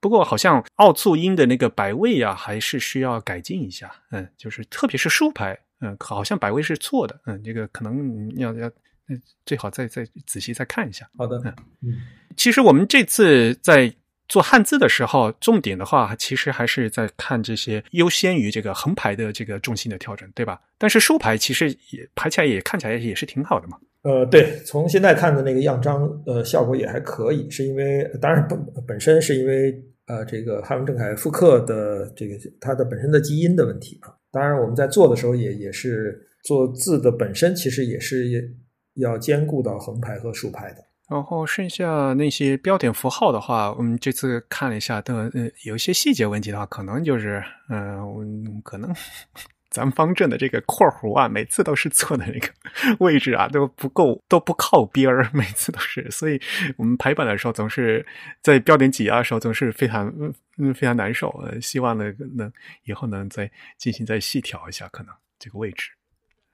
[0.00, 8.70] 不过好像奥促音的那个百位啊，还是需要改进一下，嗯，就是特别是竖排，嗯，好像百位是错的，嗯，这个可能要要。
[9.08, 9.14] 那
[9.44, 11.08] 最好再再仔细再看一下。
[11.16, 11.40] 好的，
[11.80, 11.94] 嗯，
[12.36, 13.94] 其实我们这次在
[14.28, 20.60] 做汉字的时候，重点的话，其实还是在看这些优先于这个横排的这个重心的调整，对吧？
[20.78, 23.78] 但是竖排其实也排起来也看起来也是挺好的嘛。
[24.02, 29.74] 呃，对，从现在看的那个样章，呃，效果也还可以，是因为当然本本身是因为
[30.06, 34.14] 呃这个汉文正楷复刻的这个它的本身的基因的问题啊。
[34.30, 38.56] 当然我们在做的时候也也是做字的本身，其实也是。
[38.98, 48.92] 要兼顾到横排和竖排的，然后剩下那些标点符号的话，我们这次看了一下，的呃有一些细节问题的话，可能就是嗯，可能
[49.70, 52.48] 咱们方正的这个括弧啊，每次都是错的那个
[52.98, 56.40] 位置啊，都不够，都不靠边儿，每次都是，所以
[56.76, 58.04] 我们排版的时候总是
[58.42, 60.12] 在标点挤压的时候总是非常
[60.58, 61.28] 嗯非常难受。
[61.44, 62.52] 呃，希望呢能
[62.84, 63.48] 以后能再
[63.78, 65.90] 进行再细调一下，可能这个位置。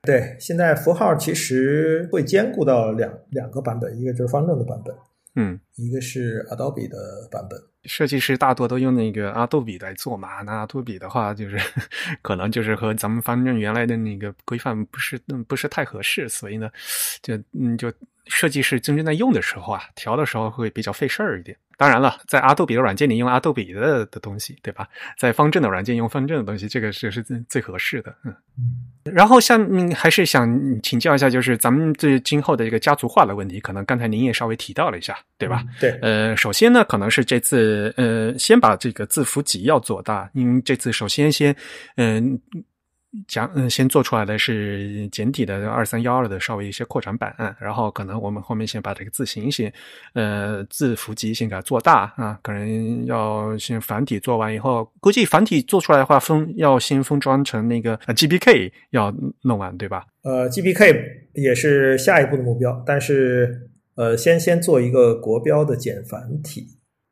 [0.03, 4.95] 对，现在符号其实会兼顾到两两个版本，一个就是方正的版本，
[5.37, 7.59] 嗯，一个是 Adobe 的版本。
[7.85, 11.57] 设计师大多都用那个阿杜比来做嘛，那阿杜比的话，就是
[12.23, 16.71] 可能就是和咱们方正原来的那个规范不是嗯不是太合适，所以呢，
[17.23, 17.93] 就嗯就
[18.27, 21.57] 设计师真正在用的时候啊，调的时候会比较费事儿一点。
[21.79, 24.87] 当然了，在阿杜比的软件里用阿杜比的的东西，对吧？
[25.19, 28.15] 在方正的软件用方正的东西，这个是是最最合适的。
[28.25, 28.33] 嗯，
[29.05, 30.47] 然后像嗯，还是想
[30.83, 35.65] 请教一下，就是咱们这今后的一个家族化的问题，可能刚才您也稍微提到了一下，对吧？
[35.81, 41.57] 对，呃，首先呢，可能是这次呃，先把这个字符集要做大，因为这次首先先
[41.97, 42.41] 嗯。
[43.29, 49.73] 讲嗯，先做出来的是简体的二三幺二的稍微一些扩展版，然后可能我们后面先把这个字形先，
[50.15, 60.07] 呃，字符集先给它做大啊，可能要先繁体做完以后，估计繁体做出来的话，封要先封装成那个 GBK 要弄完，对吧？
[60.23, 61.05] 呃，GBK
[61.35, 66.67] 也是下一步的目标，但是呃，先先做一个国标的简繁体，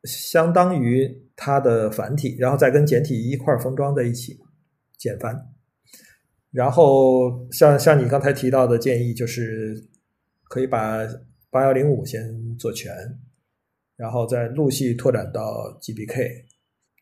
[0.05, 4.39] 相当于它的繁体，然后再跟简体一块封装在一起，
[4.97, 5.50] 简繁。
[6.53, 9.87] 然后像像你刚才提到的建议，就是
[10.49, 10.99] 可以把
[11.51, 12.93] 八幺零五先做全，
[13.97, 16.45] 然后再陆续拓展到 GBK。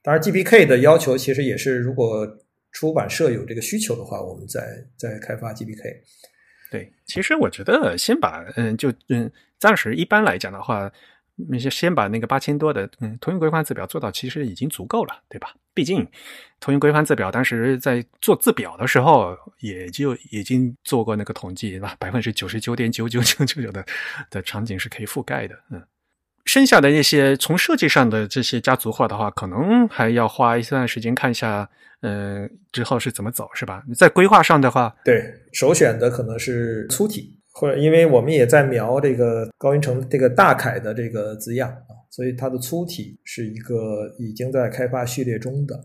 [0.02, 2.26] 当然，GBK 的要求其实也是，如果
[2.72, 5.96] 出版社有这个需求的话，我们再再开发 GBK。
[6.70, 10.92] 对，其实我觉得先把嗯，就嗯，暂时一般来讲的话。
[11.48, 15.54] 那些先把那个八千多的嗯通用规范字表做到，其实已经足够了，对吧？
[15.72, 16.04] 毕竟
[16.58, 21.94] 通用规范字表当时在做字表的时候，也就已经做过那个统计，对吧？
[22.00, 23.84] 百分之九十九点九九九九九的
[24.30, 25.54] 的场景是可以覆盖的。
[25.70, 25.80] 嗯，
[26.44, 31.70] 剩下的那些从设计上的这些家族化的话，可能还要花一段时间看一下，
[32.00, 33.84] 嗯，之后是怎么走，是吧？
[33.94, 37.37] 在规划上的话，对，首选的可能是粗体。
[37.58, 45.84] 或者，因为我们也在描这个高云城这个大楷的这个字样啊，所以它的粗体是一个已经在开发序列中的。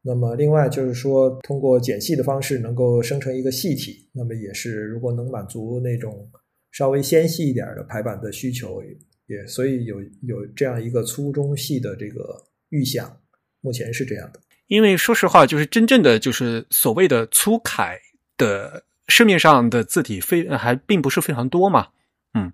[0.00, 6.26] 那么，另外就是说，通过简细的方式能够生成一个细体，那么也是如果能满足那种
[6.72, 8.82] 稍微纤细一点的排版的需求，
[9.26, 13.14] 也所以有有这样一个粗中细的这个预想，
[13.60, 14.40] 目前是这样的。
[14.68, 17.98] 因为说实话，就是真正的就是所谓的粗楷
[18.38, 18.82] 的。
[19.08, 21.88] 市面上的字体非还并不是非常多嘛，
[22.34, 22.52] 嗯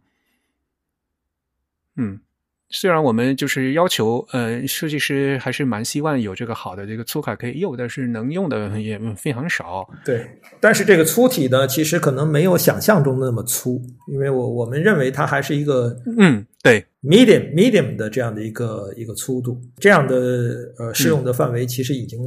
[1.97, 2.21] 嗯。
[2.73, 9.85] 虽然我们就是要求，呃，设计师还是蛮希望有这个好的这个粗卡可以用，但是能用的也非常少。
[10.05, 10.25] 对，
[10.61, 20.17] 但是这个粗体呢，其实可能没有想象中那么粗，因为我我们认为它还是一个，嗯，对，medium medium 的这样的一个一个粗度，这样的
[20.79, 22.21] 呃适用的范围其实已经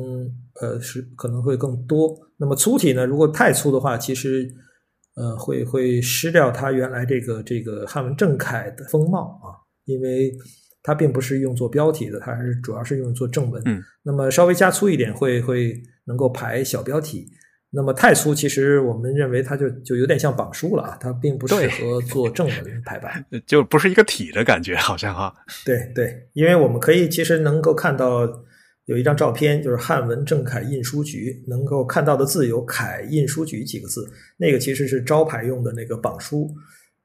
[0.60, 2.14] 呃是可能会更多。
[2.36, 4.46] 那么粗体呢，如果太粗的话，其实
[5.16, 9.63] 呃会会失掉它原来这个这个汉文正楷的风貌啊。
[9.86, 10.34] 因为
[10.82, 13.62] 它并不是用作标题的，它还是主要是用作正文。
[13.66, 15.74] 嗯，那么稍微加粗一点，会会
[16.06, 17.28] 能够排小标题。
[17.76, 25.34] 那么太粗，其实我们认为它就就有点像榜书了啊，它并不适合做正文排版， 就不是一个体的感觉，好像哈。
[25.66, 28.30] 对对，因为我们可以其实能够看到
[28.86, 34.08] 有一张照片，就是汉文正楷印书局，能够看到的字有“楷印书局”几个字，
[34.38, 36.54] 那个其实是招牌用的那个榜书。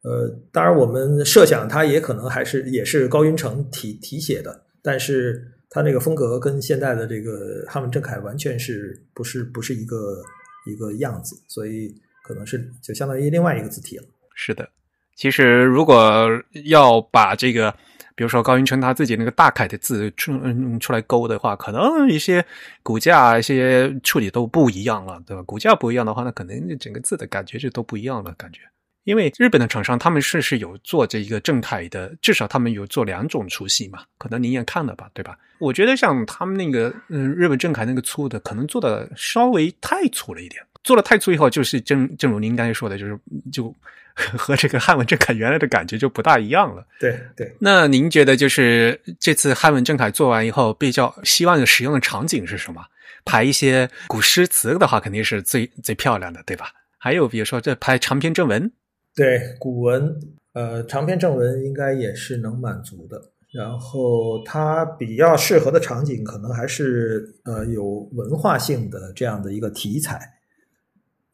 [0.09, 10.22] 呃，当然，我们设想它也可能还是也是高云城题题写的，但是它那个风格跟现在的这个汉文正楷完全是不是不是一个
[10.66, 11.94] 一个样子，所以
[12.24, 14.04] 可能是就相当于另外一个字体了。
[14.34, 14.66] 是的，
[15.14, 16.26] 其实如果
[16.64, 17.70] 要把这个，
[18.14, 20.32] 比如说高云城他自己那个大楷的字出
[20.80, 22.42] 出来勾的话，可能一些
[22.82, 25.42] 骨架一些处理都不一样了，对吧？
[25.42, 28.61] 骨架不一样的话，那可能整个字的感觉就都不一样了，感觉。
[29.09, 35.34] 因为日本的厂商，他们是是有做这一个正楷的，至少他们有做两种粗细嘛，可能您也看了吧，对吧？
[35.61, 43.18] 我觉得像他们那个，嗯，日本正楷那个粗的，可能做的稍微太粗了一点，做的太粗以后，就是正正如您刚才说的，就是
[43.50, 43.74] 就
[44.14, 46.86] 和这个汉文正楷原来的感觉就不大一样了。
[47.00, 47.50] 对对。
[47.59, 52.84] 那您觉得就是这次汉文正楷做完以后，比较希望使用的场景是什么？
[53.24, 56.72] 排一些古诗词的话，肯定是最最漂亮的，对吧？
[56.98, 58.70] 还有比如说这排长篇正文。
[59.18, 60.16] 对古文，
[60.52, 63.20] 呃，长篇正文应该也是能满足的。
[63.50, 70.20] 然后它比较适合的场景，可能还是呃有文化性的这样的一个题材。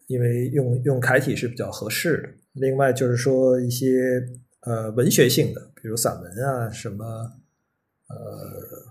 [0.07, 2.29] 因为用用楷体是比较合适的。
[2.53, 4.23] 另外就是说一些
[4.61, 7.05] 呃文学性的，比如散文啊什么，
[8.09, 8.17] 呃，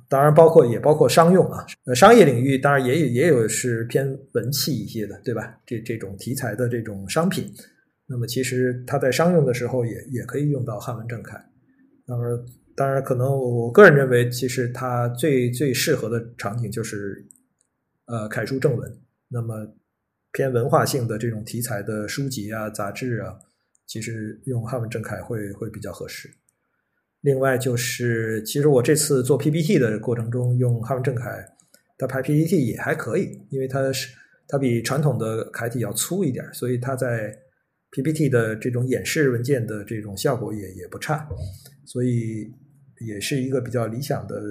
[0.09, 1.65] 当然包括也包括商用啊，
[1.95, 5.59] 商业领域当然也有也有是偏文气一些的，对吧？
[5.65, 7.51] 这这种题材的这种商品，
[8.07, 11.43] 那么其实它在商用的时候也也可以用到汉文正楷。
[12.05, 12.45] 那么
[12.75, 17.25] 当然可能我个人认为，其实它最最适合的场景就是
[18.05, 18.99] 呃楷书正文。
[19.29, 19.75] 那么
[20.31, 23.39] 偏文化性的这种题材的书籍啊、杂志啊。
[23.85, 26.29] 其实用汉文正楷会会比较合适。
[27.21, 31.45] 另外就是，其实我这次做 PPT 的过程中用汉文正楷，
[31.97, 34.09] 它排 PPT 也还可以，因为它是
[34.47, 37.37] 它比传统的楷体要粗一点，所以它在
[37.93, 41.25] PPT 的这种演示文件的这种效果也也不差，
[41.85, 42.51] 所以
[43.07, 44.41] 也是一个比较理想的。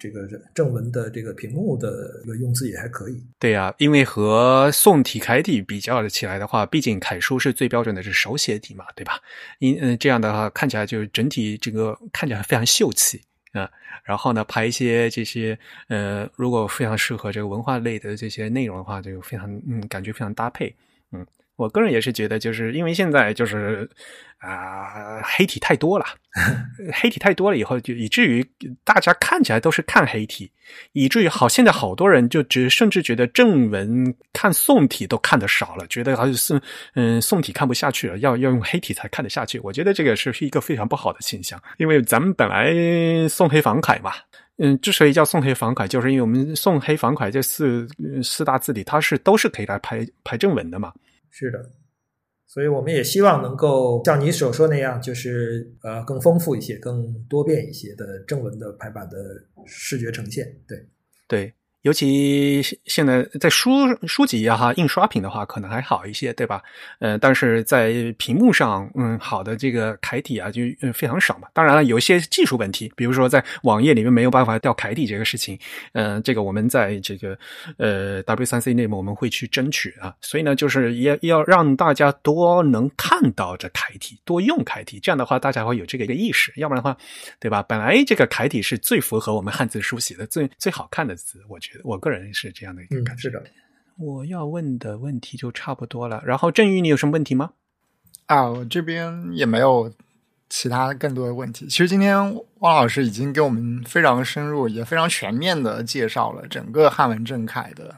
[0.00, 3.20] 这个正文的这个屏幕的一个用字也还可以。
[3.40, 9.20] 对呀，因为和宋体楷体比较起来的话，毕竟楷书是最标准的是手写体嘛，对吧？
[9.58, 13.20] 因嗯这样的话看起来就整体这个看起来非常秀气
[13.50, 13.68] 啊。
[14.04, 15.58] 然后呢，排一些这些
[15.88, 20.72] 呃，如果非常适合这个文化类的这些内容的话，就非常嗯感觉非常搭配。
[21.58, 23.88] 嗯，我个人也是觉得，就是因为现在就是。
[24.40, 26.06] 啊，黑体太多了，
[26.94, 28.48] 黑体太多了以后，就以至于
[28.84, 30.48] 大家看起来都是看黑体，
[30.92, 36.62] 以至于好现在好多人就只甚至觉得正文看宋体都看得少了，觉得好像是
[36.94, 39.58] 嗯宋体看不下去了，要要用黑体才看得下去。
[39.58, 44.12] 我觉得这个是一个非常不好的现象，因为咱们本来宋黑仿楷嘛，
[44.58, 47.88] 嗯，之所以叫宋黑仿楷，就是因为我们宋黑仿楷这四
[48.22, 50.92] 四大字体，它是都是可以来排排正文的嘛。
[51.38, 51.70] 是的。
[52.46, 59.16] 所以我们也希望能够像你所说那样，就是呃更丰富一些、更多变一些的正文的排版的
[59.66, 60.60] 视觉呈现。
[60.66, 60.88] 对，
[61.28, 61.54] 对。
[61.88, 63.70] 尤其现在在书
[64.06, 66.62] 书籍呀哈印刷品的话，可能还好一些，对吧？
[66.98, 70.60] 呃，但是在屏幕上，嗯，好的这个楷体啊，就
[70.92, 71.48] 非常少嘛。
[71.54, 75.58] 当然了，有一些技术问题，比如说在网页里面没有办法调楷体这个事情，
[75.94, 77.38] 嗯，这个我们在这个
[77.78, 80.14] 呃 W 三 C 内部我们会去争取啊。
[80.20, 86.52] 所以呢，就是也要让大家多能看到这楷体，多用楷体，这样的话大家会有这个一个意识。
[86.56, 86.94] 要不然的话，
[87.40, 87.62] 对吧？
[87.62, 91.77] 本来这个楷体是最符合我们汉字书写的最最好看的字，我觉得。
[91.84, 93.30] 我个人是这样的一个感觉。
[93.96, 96.22] 我要问的问题就差不多了。
[96.24, 97.50] 然后振宇，你有什么问题吗？
[98.26, 99.92] 啊，我这边也没有
[100.48, 101.66] 其他更多的问题。
[101.66, 102.16] 其实今天
[102.60, 107.96] 汪老师已经给我们非常深入也非常全面的介绍了整个汉文正楷的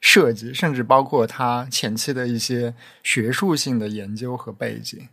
[0.00, 5.08] 设计，甚至包括他前期的一些学术性的研究和背景。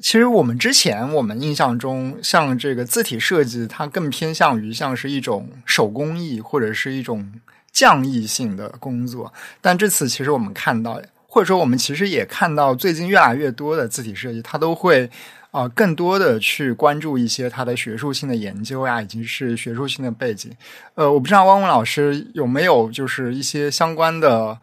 [0.00, 7.30] 其实我们之前我们印象中，像这个字体设计，它更偏向于像是一种手工艺或者是一种
[7.70, 9.32] 匠艺性的工作。
[9.60, 15.08] 但这次其实我们看到，或者说我们其实也看到，最近越来越多的字体设计，它都会
[15.50, 20.50] 啊更多的去关注一些它的学术性的研究呀，以及是学术性的背景。
[20.94, 24.58] 呃，我不知道汪文老师有没有就是一些相关的。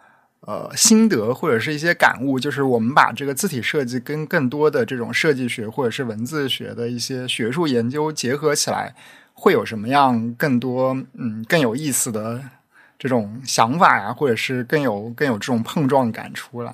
[0.50, 8.96] 呃，心得或者是一些感悟，就是我们把这个字体设计跟更多的这种设计学或者是文字学的一些学术研究结合起来，
[9.36, 12.42] 会有什么样更多嗯更有意思的
[12.98, 16.74] 这种想法呀，或者是更有更有这种碰撞感出来。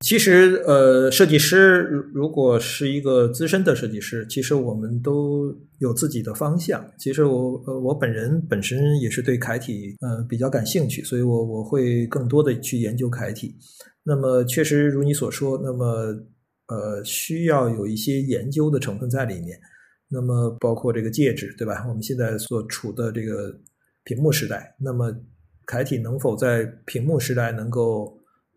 [0.00, 6.88] 其实，呃，设计师如如果是一个资深的设计师，其实我们都有自己的方向。
[6.96, 13.56] 其实我，呃，我本人本身也是对楷体，呃，比较感兴趣，所以我我会更多的去研究楷体。
[14.04, 16.16] 那么，确实如你所说，那么，
[16.68, 19.58] 呃，需要有一些研究的成分在里面。
[20.08, 21.84] 那么，包括这个介质，对吧？
[21.88, 23.52] 我们现在所处的这个
[24.04, 25.12] 屏幕时代，那么
[25.66, 28.16] 楷体能否在屏幕时代能够？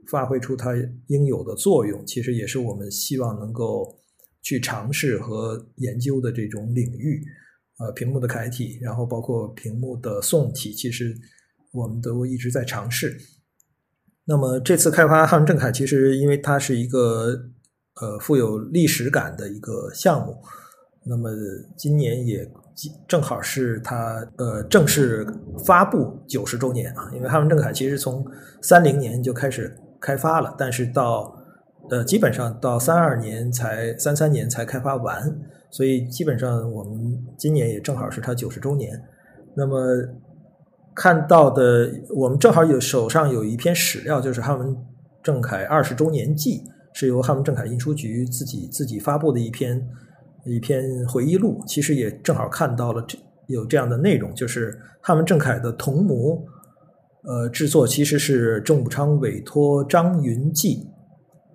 [0.09, 0.71] 发挥出它
[1.07, 3.99] 应有的作用，其实也是我们希望能够
[4.41, 7.21] 去尝试和研究的这种领域。
[7.79, 11.17] 呃，屏幕的楷体，然后包括屏幕的宋体，其实
[11.71, 13.17] 我们都一直在尝试。
[14.23, 17.35] 那么这次开发汉文正楷，其实因为它是一个
[17.99, 20.37] 呃富有历史感的一个项目，
[21.07, 21.31] 那么
[21.75, 22.47] 今年也
[23.07, 25.25] 正好是它呃正式
[25.65, 27.09] 发布九十周年啊。
[27.15, 28.23] 因为汉文正楷其实从
[28.61, 29.75] 三零年就开始。
[30.01, 31.33] 开发了，但是到
[31.89, 35.39] 呃，基本上到三二年才三三年才开发完，
[35.69, 39.01] 所以基本上我们今年也正好是它九十周年。
[39.55, 39.77] 那么
[40.95, 44.75] 看到的，我们正好有手上有一篇史料，就是汉文
[45.21, 49.85] 正楷二十周年记，是由汉文正楷印书局自己自己发布的一篇
[50.45, 51.61] 一篇回忆录。
[51.67, 56.41] 其实也正好看到了这有这样的内容，就是汉文正楷的同模。
[57.23, 60.87] 呃，制作其实是郑武昌委托张云记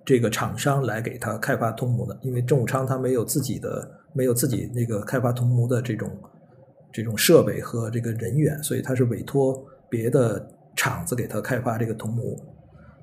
[0.05, 6.09] 这个厂商来给他开发通模的，因为郑武昌他没有自己的没有自己那个开发通模的这种
[6.93, 12.35] 这种设备和这个人员，所以他是委托别的厂子给他开发这个通模。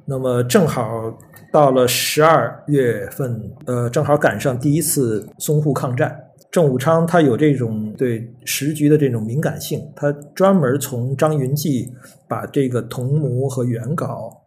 [0.06, 1.14] 那么正好
[1.52, 6.23] 到了十二月份，呃，正好赶上第一次淞沪抗战。
[6.54, 11.92] 郑武昌他有这种对时局的这种敏感性，他专门从张云记
[12.28, 14.46] 把这个铜模和原稿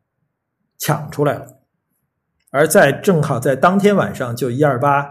[0.78, 1.60] 抢出来了，
[2.50, 5.06] 而在正好在当天晚上就一二八，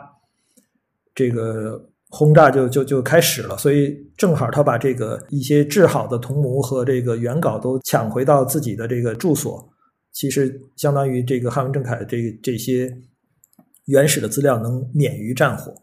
[1.15, 9.69] 这个轰炸就就就开始了，所以正好他把这个一些制好的铜模和这个原稿都抢回到自己的这个住所，
[10.13, 12.91] 其实相当于这个汉文正凯这这些
[13.85, 15.75] 原始的资料能免于战火。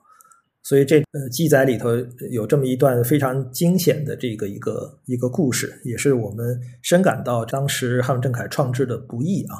[0.64, 1.90] 所以这呃记载里头
[2.32, 9.58] 有这么一段非常惊险的这个一个一个故事，也是我们深感到当时汉文正凯创制的不易啊。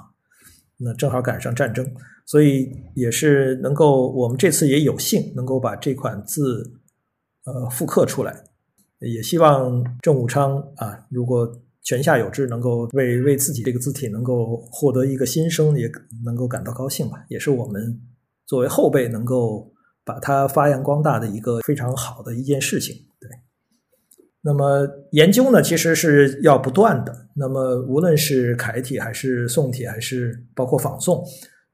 [0.78, 1.86] 那正好赶上战争，
[2.26, 6.72] 所以也是能够我们这次也有幸能够把这款字
[7.46, 8.42] 呃复刻出来，
[9.00, 11.46] 也希望郑武昌啊，如果
[11.82, 15.92] 泉下有知，能够为为自己这个字体能够获得一个新生，也
[16.24, 17.26] 能够感到高兴吧。
[17.28, 18.02] 也是我们
[18.46, 19.70] 作为后辈能够。
[20.06, 23.30] 把它发扬光大的一个非常好的一件事情，对。
[24.46, 27.30] 那么研究呢，其实是要不断的。
[27.34, 31.24] 那么无论是楷体还是宋体，还是包括仿宋，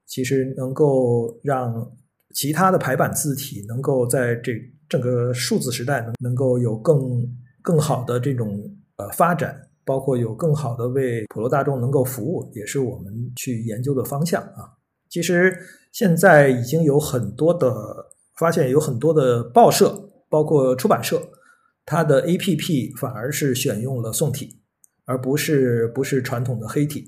[0.06, 1.90] 其实能够让
[2.32, 4.52] 其他的排版字体能够在这
[4.88, 7.26] 整个数字时代能能够有更
[7.60, 8.62] 更好的这种
[8.98, 14.78] 呃发展，包括有更好的为普罗大众能够服务，也是我们去研究的方向啊。
[15.08, 15.52] 其实
[15.90, 18.09] 现在已经有很多的。
[18.40, 21.20] 发现有很多的报社，包括出版社，
[21.84, 24.62] 它的 APP 反而是选用了宋体，
[25.04, 27.04] 而不是不是传统的黑体。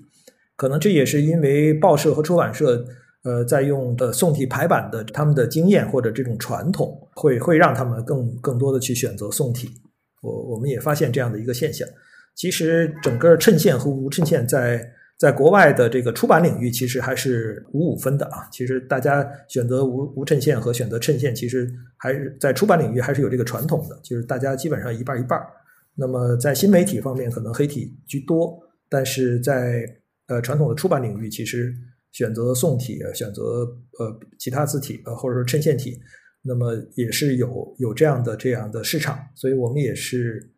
[0.56, 2.84] 可能这也是因为报社和出版社，
[3.24, 9.70] 呃，在用的宋体排版的他们的经验或者这种传统，会会让他们更更多的去选择宋体。
[10.20, 11.88] 我我们也发现这样的一个现象。
[12.34, 14.92] 其实整个衬线和无衬线在。
[15.18, 18.48] 在国外的这个出版领域，其实还是五五分的啊。
[18.50, 25.40] 其实大家选择无无衬线和选择衬线，其实还是在出版领域还是有这个传统的，就是大家基本上一半一半。
[25.94, 28.58] 那么在新媒体方面，可能黑体居多，
[28.88, 29.84] 但是在
[30.26, 31.72] 呃传统的出版领域，其实
[32.10, 33.42] 选择宋体、选择
[34.00, 36.00] 呃其他字体呃或者说衬线体，
[36.42, 39.18] 那么也是有有这样的这样的市场。
[39.36, 40.50] 所以我们也是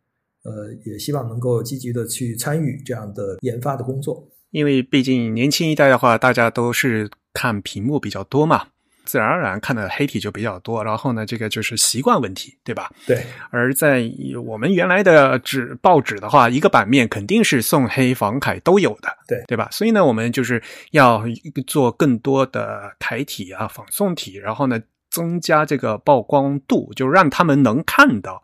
[0.45, 4.31] 呃也希望能够积极的去参与这样的研发的工作。
[4.55, 8.67] 因为毕竟年轻一代的话，大家都是看屏幕比较多嘛，
[9.05, 10.85] 自然而然看的黑体就比较多。
[10.85, 12.89] 然后呢，这个就是习惯问题，对吧？
[13.05, 13.21] 对。
[13.51, 14.09] 而在
[14.47, 19.69] 我们原来的纸报纸的话，一个版面肯定是宋黑仿楷都有的，对对吧？
[19.73, 21.25] 所以呢，我们就是要
[21.67, 24.81] 做更多的楷体啊、仿宋体，然后呢，
[25.11, 28.41] 增加这个曝光度，就让他们能看到。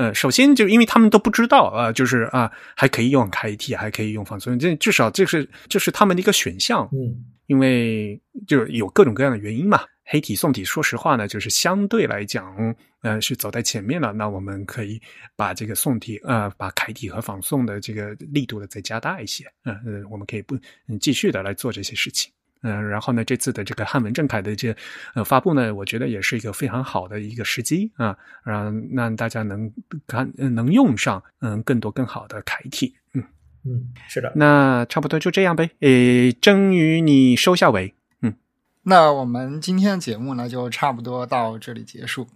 [0.00, 6.88] 呃，首先就因为他们都不知道啊，就是啊，还可以用楷体，还可以用仿宋，这至少这是这是他们的一个选项。
[6.90, 9.82] 嗯，因为就有各种各样的原因嘛。
[10.06, 14.10] 黑体、宋体，说实话呢，就是相对来讲，呃，是走在前面了。
[14.14, 14.98] 那我们可以
[15.36, 19.44] 把这个宋体，呃，把楷体和仿宋的这个力度呢再加大一些。
[19.66, 20.56] 嗯嗯，我们可以不
[20.98, 22.32] 继续的来做这些事情。
[22.62, 24.76] 嗯，然后呢，这次的这个汉文正楷的这
[25.14, 29.72] 呃发布呢，我觉得也是一个非常好的一个时机啊，让让大家能
[30.06, 33.24] 看能用上嗯更多更好的楷体，嗯
[33.64, 38.34] 嗯，是的，那差不多就这样呗，诶，蒸鱼你收下尾，嗯，
[38.82, 42.26] 那我们今天的节目呢，就差不多到这里结束。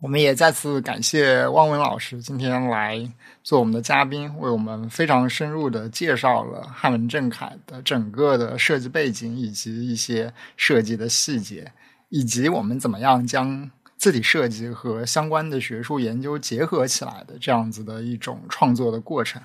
[0.00, 3.10] 我们也再次感谢汪文老师今天来
[3.42, 11.72] 做我们的嘉宾，为我们非常深入的介绍了汉文正楷的整个的设计背景以及一些设计的细节，
[12.10, 19.40] 以及我们怎么样将字体设计和相关的学术研究结合起来的这样子的一种创作的过程。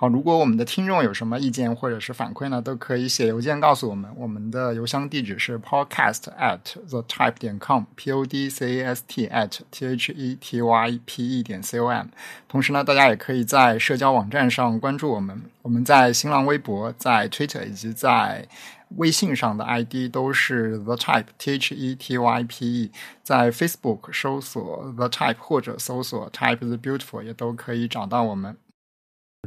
[0.00, 4.10] 好，如果我们的听众有什么意见或者是反馈呢，都可以写邮件告诉我们。
[4.16, 6.58] 我们的邮箱地址是 podcast at
[6.88, 10.62] the type 点 com，p o d c a s t at t h e t
[10.62, 12.06] y p e 点 c o m。
[12.48, 15.38] 同时呢，大家也可以在社交网站上关注我们。
[15.60, 18.48] 我们在新浪微博、在 Twitter 以及在
[18.96, 22.90] 微信上的 ID 都是 the type t h e t y p e。
[23.22, 28.56] 在 Facebook 搜索 the type 或者搜索 type the beautiful 也都可以找到我们。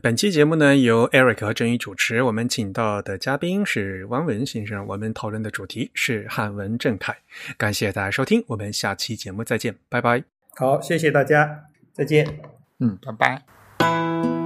[0.04, 2.22] 本期节目呢，由 Eric 和郑宇主持。
[2.24, 4.86] 我们请到的嘉宾是汪文先生。
[4.86, 7.16] 我们讨论的主题是汉文正楷。
[7.58, 10.22] 感谢大家收听，我们下期节目再见，拜拜。
[10.58, 12.28] 好，谢谢大家，再见。
[12.80, 14.43] 嗯，拜拜。